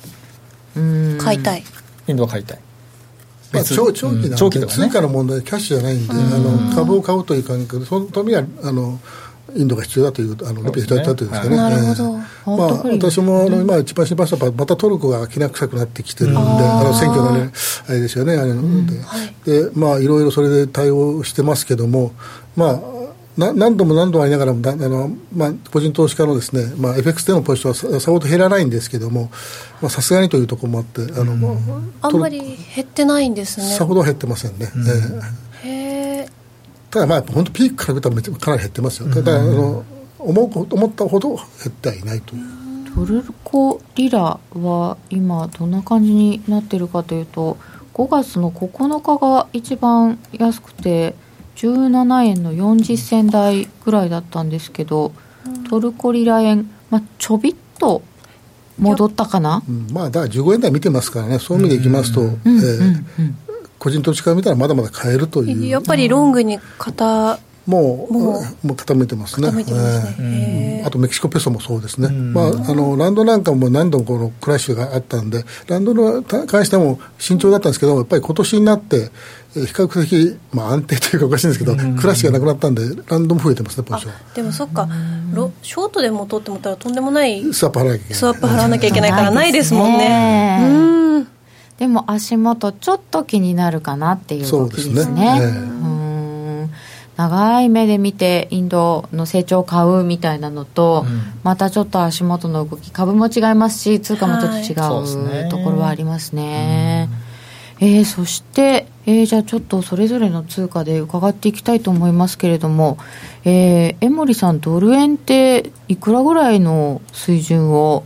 [1.19, 1.65] 買いたい。
[2.09, 2.59] インドは買いたい。
[3.53, 8.99] まあ、長長期なんで、長期ね、通貨の問題キャッシュじゃないんで、あの株を買うという感覚でそのためにはあの
[9.55, 11.57] インドが必要だという、あのルピー必要だというですかね。
[11.57, 12.13] なるほど。
[12.13, 17.53] まあ、私もあの今一番心配したのは、またトルコがきな臭くなってきてるんで、あの選挙のね、
[17.89, 18.53] あれですよね、あれ
[19.45, 22.13] で、で、まあ、いろいろそれで対応してますけども、
[22.57, 22.81] まあ、
[23.37, 29.31] な何度も何度もありながらもあの、まあ、個人投資家のですね、まあ、FX でのポジションはさほど減らないんですけども
[29.89, 32.41] さすがにというところもあってあの、うん、あんまり
[32.75, 33.67] 減ってないんですね。
[33.67, 35.23] さほど減ってませんね、うん、えー、
[36.93, 39.83] ただまあ本当ピークから見たらかなり減ってますよ、ただあの
[40.19, 42.63] 思う思ったほど減ってはいないという。
[42.95, 47.57] トルコリラは今どんな感じになってるかというと
[47.95, 51.15] 5月の9日が一番安くて
[51.57, 55.13] 17円の40銭台ぐらいだったんですけど、
[55.47, 58.03] うん、トルコリラ円、まあ、ちょびっと
[58.79, 62.21] 戻ったかな、うん、まあ、だから15円台見てますからね、そういう意味でいきますと、
[63.83, 65.67] 個人投資家が見たらまだまだ買えるという。
[65.67, 68.43] やっぱりロングに型もうもう。
[68.75, 79.11] 傾いてますね、傾いてますね、えー、あとメキシコペソもそうですね、まあ、あのランドなんかも何度もこのクラッシュがあったんで、ランドの関しても慎重だったんですけど、やっぱり今年になって、
[79.55, 84.89] 比較的、まあ、安定というかおかしいんですけど、クラッシュがなくなったんで、ランドも増えてますね、ポジションでもそっか、
[85.63, 90.59] ショートでも取ってもったら、とんでもないスワップ払わなきゃいけない、スワップ払わなきゃいけないから、ないですもんね。
[90.63, 90.93] うん
[91.79, 94.95] でも足元、ちょっと気になるかなっていう動きですね。
[94.95, 95.73] そうですね
[97.17, 107.09] 長い目で見てインドの成長を買うみたいなのと、うん、またちょっと足元の動き株も違いますし通貨もちょっと違う、ところはありますね。
[107.81, 112.97] うん、えー、そして、えー、じゃあちょっとそれぞれの通貨で伺っていきたいと思いますけれども、
[113.45, 118.05] えー、江森さんドル円っていくらぐらいの水準を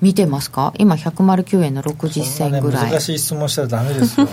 [0.00, 0.72] 見てますか？
[0.78, 4.28] 今109円の60銭ぐらい、ね、難しい質問したらダメですよ。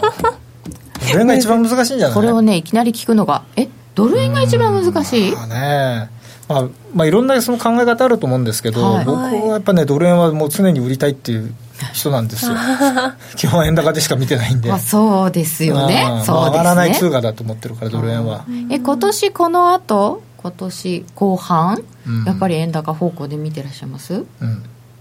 [1.08, 2.16] ドル円が一番難しいんじゃない？
[2.16, 3.68] これをねいきなり聞くのがえ？
[3.96, 6.10] ドル円が一番難しい、まあね。
[6.48, 11.56] まあまあ、いろんなその考え方あると思うんですけど、はい、僕はやっぱねドル円はもう常に売りたいっていう
[11.94, 12.52] 人なんですよ。
[13.36, 16.06] 基本円高でしか見てないんで、まあ、そうですよね。
[16.06, 16.38] そうですね。
[16.38, 18.46] 上がらない通貨だと思ってるからドル円は。
[18.70, 20.22] え今年この後？
[20.38, 24.24] 今年後半、うん、やっぱり円高方向で見てらっしゃいます、うん。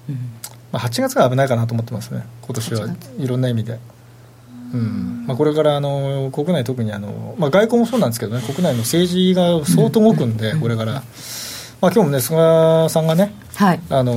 [0.09, 0.31] うん
[0.75, 2.27] まあ、8月が危ないかなと思ってますね。
[2.43, 3.79] 今年はいろんな意味で。
[4.73, 5.25] うん。
[5.25, 10.95] まあ、これからあの国内、特にあの、まあ、外交もそうなんですけどね、国内の政治が相当動くんで、 これから。
[11.81, 14.15] まあ今日もね、菅さんがね、はい、あの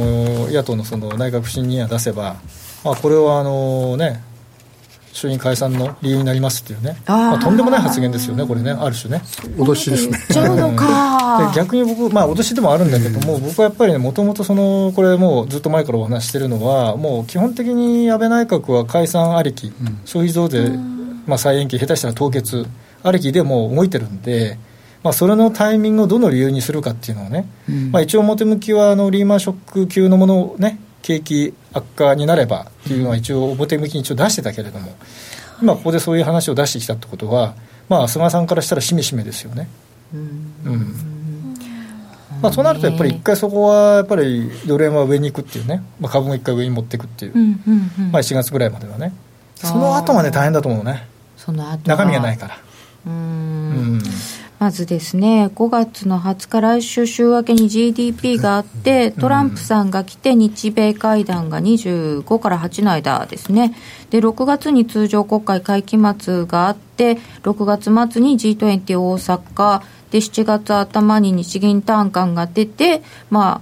[0.49, 2.37] 野党のその内閣不信任案出せば、
[2.83, 4.23] まあ、これはあの、ね、
[5.17, 9.23] 衆院解散の理由になりますっていうね、まあ、とんでもない発言ですよね、これね、ある種ね。
[9.57, 10.19] 脅しですね。
[10.31, 11.51] ちゃうのか。
[11.55, 20.69] 逆に僕、まあ、脅しでもあるんだけども、僕はやっぱりね、もともとその、これもうずっと前からお話してるのは、もう基本的に安倍内閣は解散ありき、うん、消費増税、
[21.25, 22.67] まあ、再延期、下手したら凍結
[23.01, 24.59] ありきでもう動いてるんで、
[25.01, 34.95] まあ、それのタイミングをどの理由にするかっていうのはね、うん、まあ、一応表向きはあのリーマンショック級のものをね、景気悪化になればっていうのは一応表向きに一応出してたけれども、
[35.61, 37.55] 今ここでそういう話を出してきたってことは、
[37.89, 39.67] まあ、菅さんからしたらしめしめですよね。
[40.13, 41.17] うん、うん。
[42.41, 47.33] まあ、そうなるとやっぱり一回そこはやっぱりドル円は上に行くっていうね、まあ、株も一回上に持っていくっていう,、
[48.11, 49.13] まあ、1月ぐらいまではね。
[49.55, 51.07] その後がね大変だと思うね。
[51.35, 52.57] その後中身がないから。
[53.07, 54.01] うん
[54.59, 63.75] まずですね、5月の20日、来週週明けに GDP があって、トランプさんが来て、日米会談が25から8の間ですね、
[64.09, 73.61] で6月に通常国会会期末があって、6月末に G20 大阪、で7月頭に日銀短観が出て、ま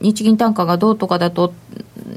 [0.00, 1.54] 日銀単価がどうとかだと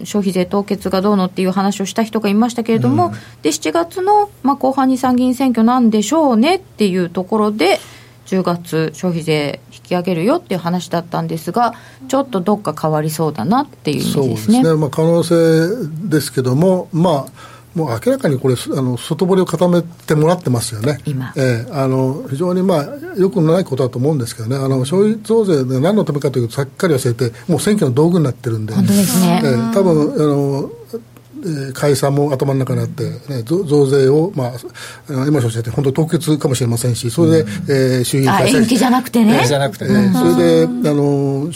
[0.04, 7.80] 消費税凍結がどうのっていう話をした人がいましたけれども、うん、で7月の、まあ、後半に参議院選挙なんでしょうねっていうところで
[8.26, 11.74] 10月消費税引き上げるよっていう話だったんですが
[12.08, 14.04] ちょっとどっか変わりそうだなっていうね。
[14.04, 15.68] そうですねまあ、可能性
[16.10, 21.34] ですけどもまあもう明らかにこれ、あの外堀を固めてもらってますよね、今。
[21.36, 34.52] えー、あの非常にまあよくないことだと思うんですけどね、あの消費増税で何のためかというと、さっかり忘れて、もう選挙の道具になってるんで、本当ですね、えー、多分あのー、解散も頭の中にあって、ね、増税を、まあ、
[35.28, 39.46] 今おっして、本当、凍結かもしれませんし、それで、うん、えー、衆議院解散延期じゃなくてね。
[39.46, 41.52] じゃなくて、ね、えー、それで、あの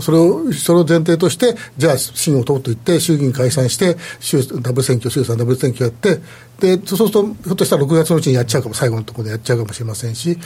[0.00, 6.20] それを、それを前提として、じゃあ、審を通っていって、衆議院解散して、衆ダブル選挙、衆参ダブル選挙やって、
[6.60, 10.38] でそうすると、ひょっとしたら6月のうちにやっちゃうかも、最後のところでやっちゃうかもしれませんし、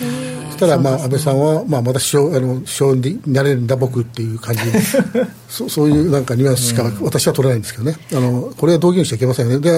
[0.50, 4.60] そしたら、まあ、安倍さんは、まあ、また首相あの首相になれるんだ、僕っていう感じ
[5.50, 9.70] そそういうなんかニュアンスしか私は取れないんですけどね、あのこれは同義にしちゃいけませんよね、で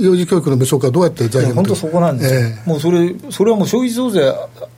[0.00, 4.32] 幼児教育の無償化、どうやって財源本当そこなんですよ、えー、もうそれそれはもう消費増税、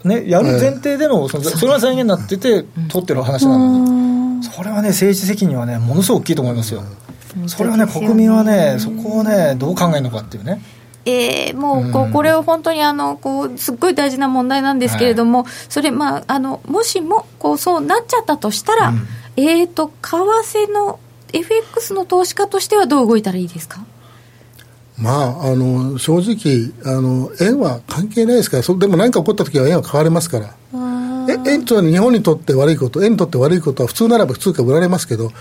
[0.04, 6.82] ね、やる前提での、そのそれは財源になってて、取ってる話なのに、それはね、政治責任はね、ものすごく大きいと思いますよ。
[7.46, 10.60] それはね、国民はね、そこをね、どう考えるのかっていうね。
[11.04, 21.00] えー、もうこうこれを本当にあのこうすっごい大事な問題なんですけれども、はい、それ、まあ、あのもしもこうそうなっちゃったとしたら、うん、えーと、為替の
[21.32, 23.84] FX の投資家としてはどう動いたらいいですか？
[24.98, 30.54] まあ、あの正直あの、円は関係ないですから、そでも何か起こったときは円は変われますから、
[31.26, 35.32] 円というのは日本にとって悪いこと、円にとって悪いことは普通ならば普通か売られますけど、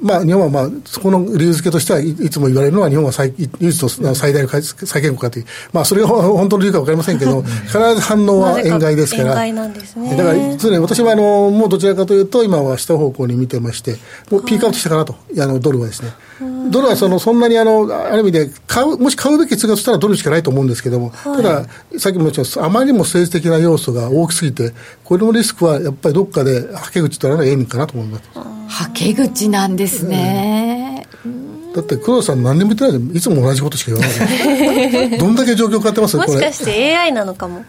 [0.00, 13.96] まあ、日本は、まあ、そこの理由付けとしてはいつも言われるのは、日本は最唯一の最大の債権国家という、まあ、それが本当の理由か分かりませんけど、必ず反応は円買いですから、円なんですね、だから常に私はあのもうどちらかというと、今は下方向に見てまして、
[14.30, 16.12] もうピークアウトしたかなと、あのドルはですね。
[16.70, 21.66] ドルはそのそんなにあのある意味で買う、もし買うべき通貨としたらドルしかないと思うんですけども、はい、ただ、
[21.98, 24.72] さっきも言ったあまりにも政治的な要素が大きすぎて、
[25.04, 28.24] これのリスクはやっぱりどっかではけ口取らない円かなと思います。
[28.70, 31.06] はけ口なんですね。
[31.74, 35.18] だって黒田さん何年も言ってないでいつも同じことしか言わない。
[35.18, 36.16] どんだけ状況変わってます？
[36.16, 37.64] もしかして AI なのかも。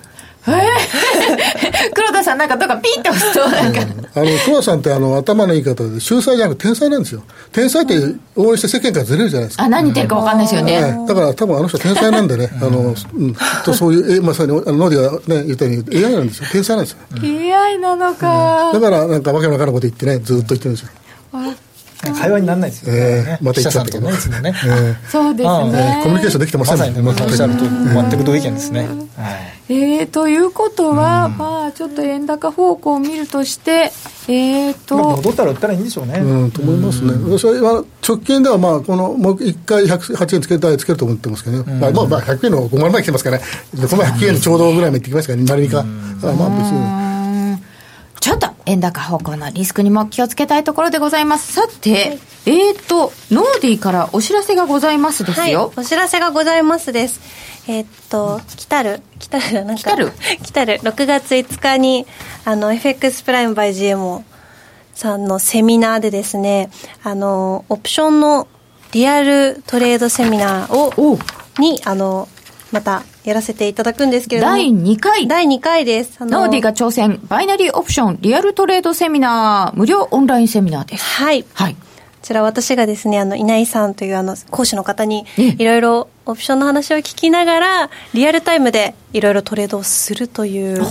[0.47, 0.51] え？
[0.51, 7.21] ー、 黒田さんなんかどっかピンと押すとなんか、うん、あの黒田さんってあの頭の言い方で秀才じゃなくて天才なんですよ。
[7.51, 7.93] 天才って
[8.35, 12.49] 応援して世間からずれるじゃないですか、あ何言ってるか分かんないですよね、うん、だから多分あの人天才なんでね。
[12.59, 16.47] あの、うん、とそういう、えまさにノディが、ね、言ったように AI なんですよ。
[16.51, 20.89] 天才なんですよ、AI なのか、だからなんかわけのわからんこと言ってねずっと言ってるんですよ
[22.09, 23.37] 会話にならないですよね。
[23.41, 24.13] また言っちゃったけどね。
[25.07, 26.01] そうですね。
[26.03, 27.01] コミュニケーションできてませんね。
[27.01, 28.87] まさにおっしゃると全く同意見ですね。
[29.69, 33.91] えー、ということは、まあちょっと円高方向を見るとして、
[34.27, 36.19] えーと、戻ったら売ったらいいんでしょうね。
[36.19, 37.13] うん、と思いますね。
[37.37, 41.79] 私は直近ではまあこのもう一回108円つけたいつけると思ってますけどね。
[41.79, 43.43] まあまあ100円の5万枚来てますからね。
[43.73, 45.45] この100円ちょうどぐらいまでいってきますからね。
[45.47, 45.83] 丸2か。
[45.83, 47.01] まあ別に。
[48.19, 51.53] ちょっと円高方向のリスクにも気をつけたいところでございます。
[51.53, 55.59] さて、はい、えっ、ー、と、ノーディーからお知らせがございますですよ。
[55.59, 57.19] はい、お知らせがございますです。
[57.67, 60.11] えっ、ー、と、来たる、来たる、なんか、来たる、
[60.43, 62.05] 来たる、6月5日に、
[62.45, 64.23] あの、FX プライム by GMO
[64.93, 66.69] さんのセミナーでですね、
[67.03, 68.47] あの、オプションの
[68.91, 71.19] リアルトレードセミナーを、
[71.59, 72.27] に、あの、
[72.71, 74.53] またやらせていただくんですけれども。
[74.53, 75.27] 第2回。
[75.27, 76.17] 第2回です。
[76.21, 81.03] ノーディが挑戦、バイナリーオプション、リアルトレードセミナー、無料オンラインセミナーです。
[81.03, 81.45] はい。
[81.53, 81.75] はい。
[81.75, 81.79] こ
[82.23, 90.83] ちら私がですね、あの、稲井さんというあの、講師の方に、いろいろオプションの話を聞きながら、リアルタイムでいろいろトレードをするという、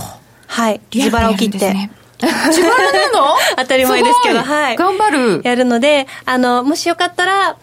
[0.47, 1.57] はい、自腹を切って。
[2.21, 3.35] 自腹なの？
[3.57, 4.77] 当たり前ですけど、はい。
[4.77, 5.41] 頑張る。
[5.43, 7.57] やるので、あの、もしよかったら、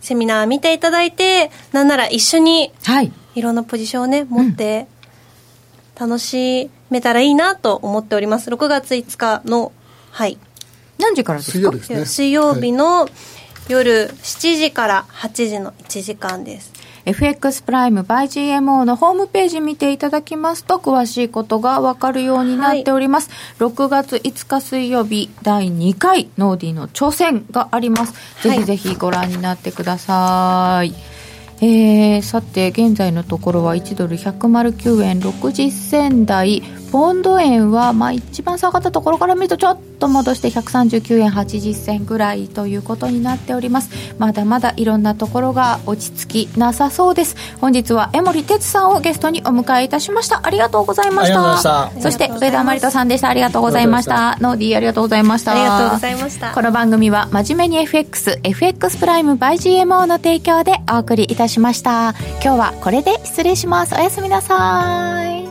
[0.00, 3.12] セミナー見ていただいて、なんなら一緒に、はい。
[3.34, 4.88] いろんなポジションをね持って
[5.98, 8.50] 楽しめたらいいなと思っております。
[8.50, 9.72] 6月5日の
[10.10, 10.38] はい。
[10.98, 11.58] 何時からですか？
[11.58, 13.08] 水曜日です、ね、水曜日の
[13.68, 16.72] 夜7時から8時の1時間です
[17.08, 31.17] FX プライム by GMO のホームページ見ていただきますと詳しいことがわかるようになっております、はい、6月5日水曜日第2回ノーディーの挑戦があります、ぜひぜひご覧になってください
[31.60, 36.62] えー、さて現在のところは1ドル109円60銭台。
[36.90, 43.90] ポンド円は、まあ、一番下がったところから見るとちょっと戻して139円80銭ぐらいということになっております。
[44.18, 47.36] まだまだいろんなところが落ち着きなさそうです。
[47.60, 50.40] 本日は江森哲さんをゲストにお迎えいたしました。
[50.44, 51.90] ありがとうございました。
[52.00, 53.28] そして上田真理人さんでした。
[53.28, 54.38] ありがとうございました。
[54.40, 55.52] ノーディーありがとうございました。
[55.52, 56.54] ありがとうございました。
[56.54, 62.14] この番組は真面目に FXFX プライム by GMO の提供でお送りいたしました。
[62.42, 63.94] 今日はこれで失礼します。
[63.94, 65.47] おやすみなさい。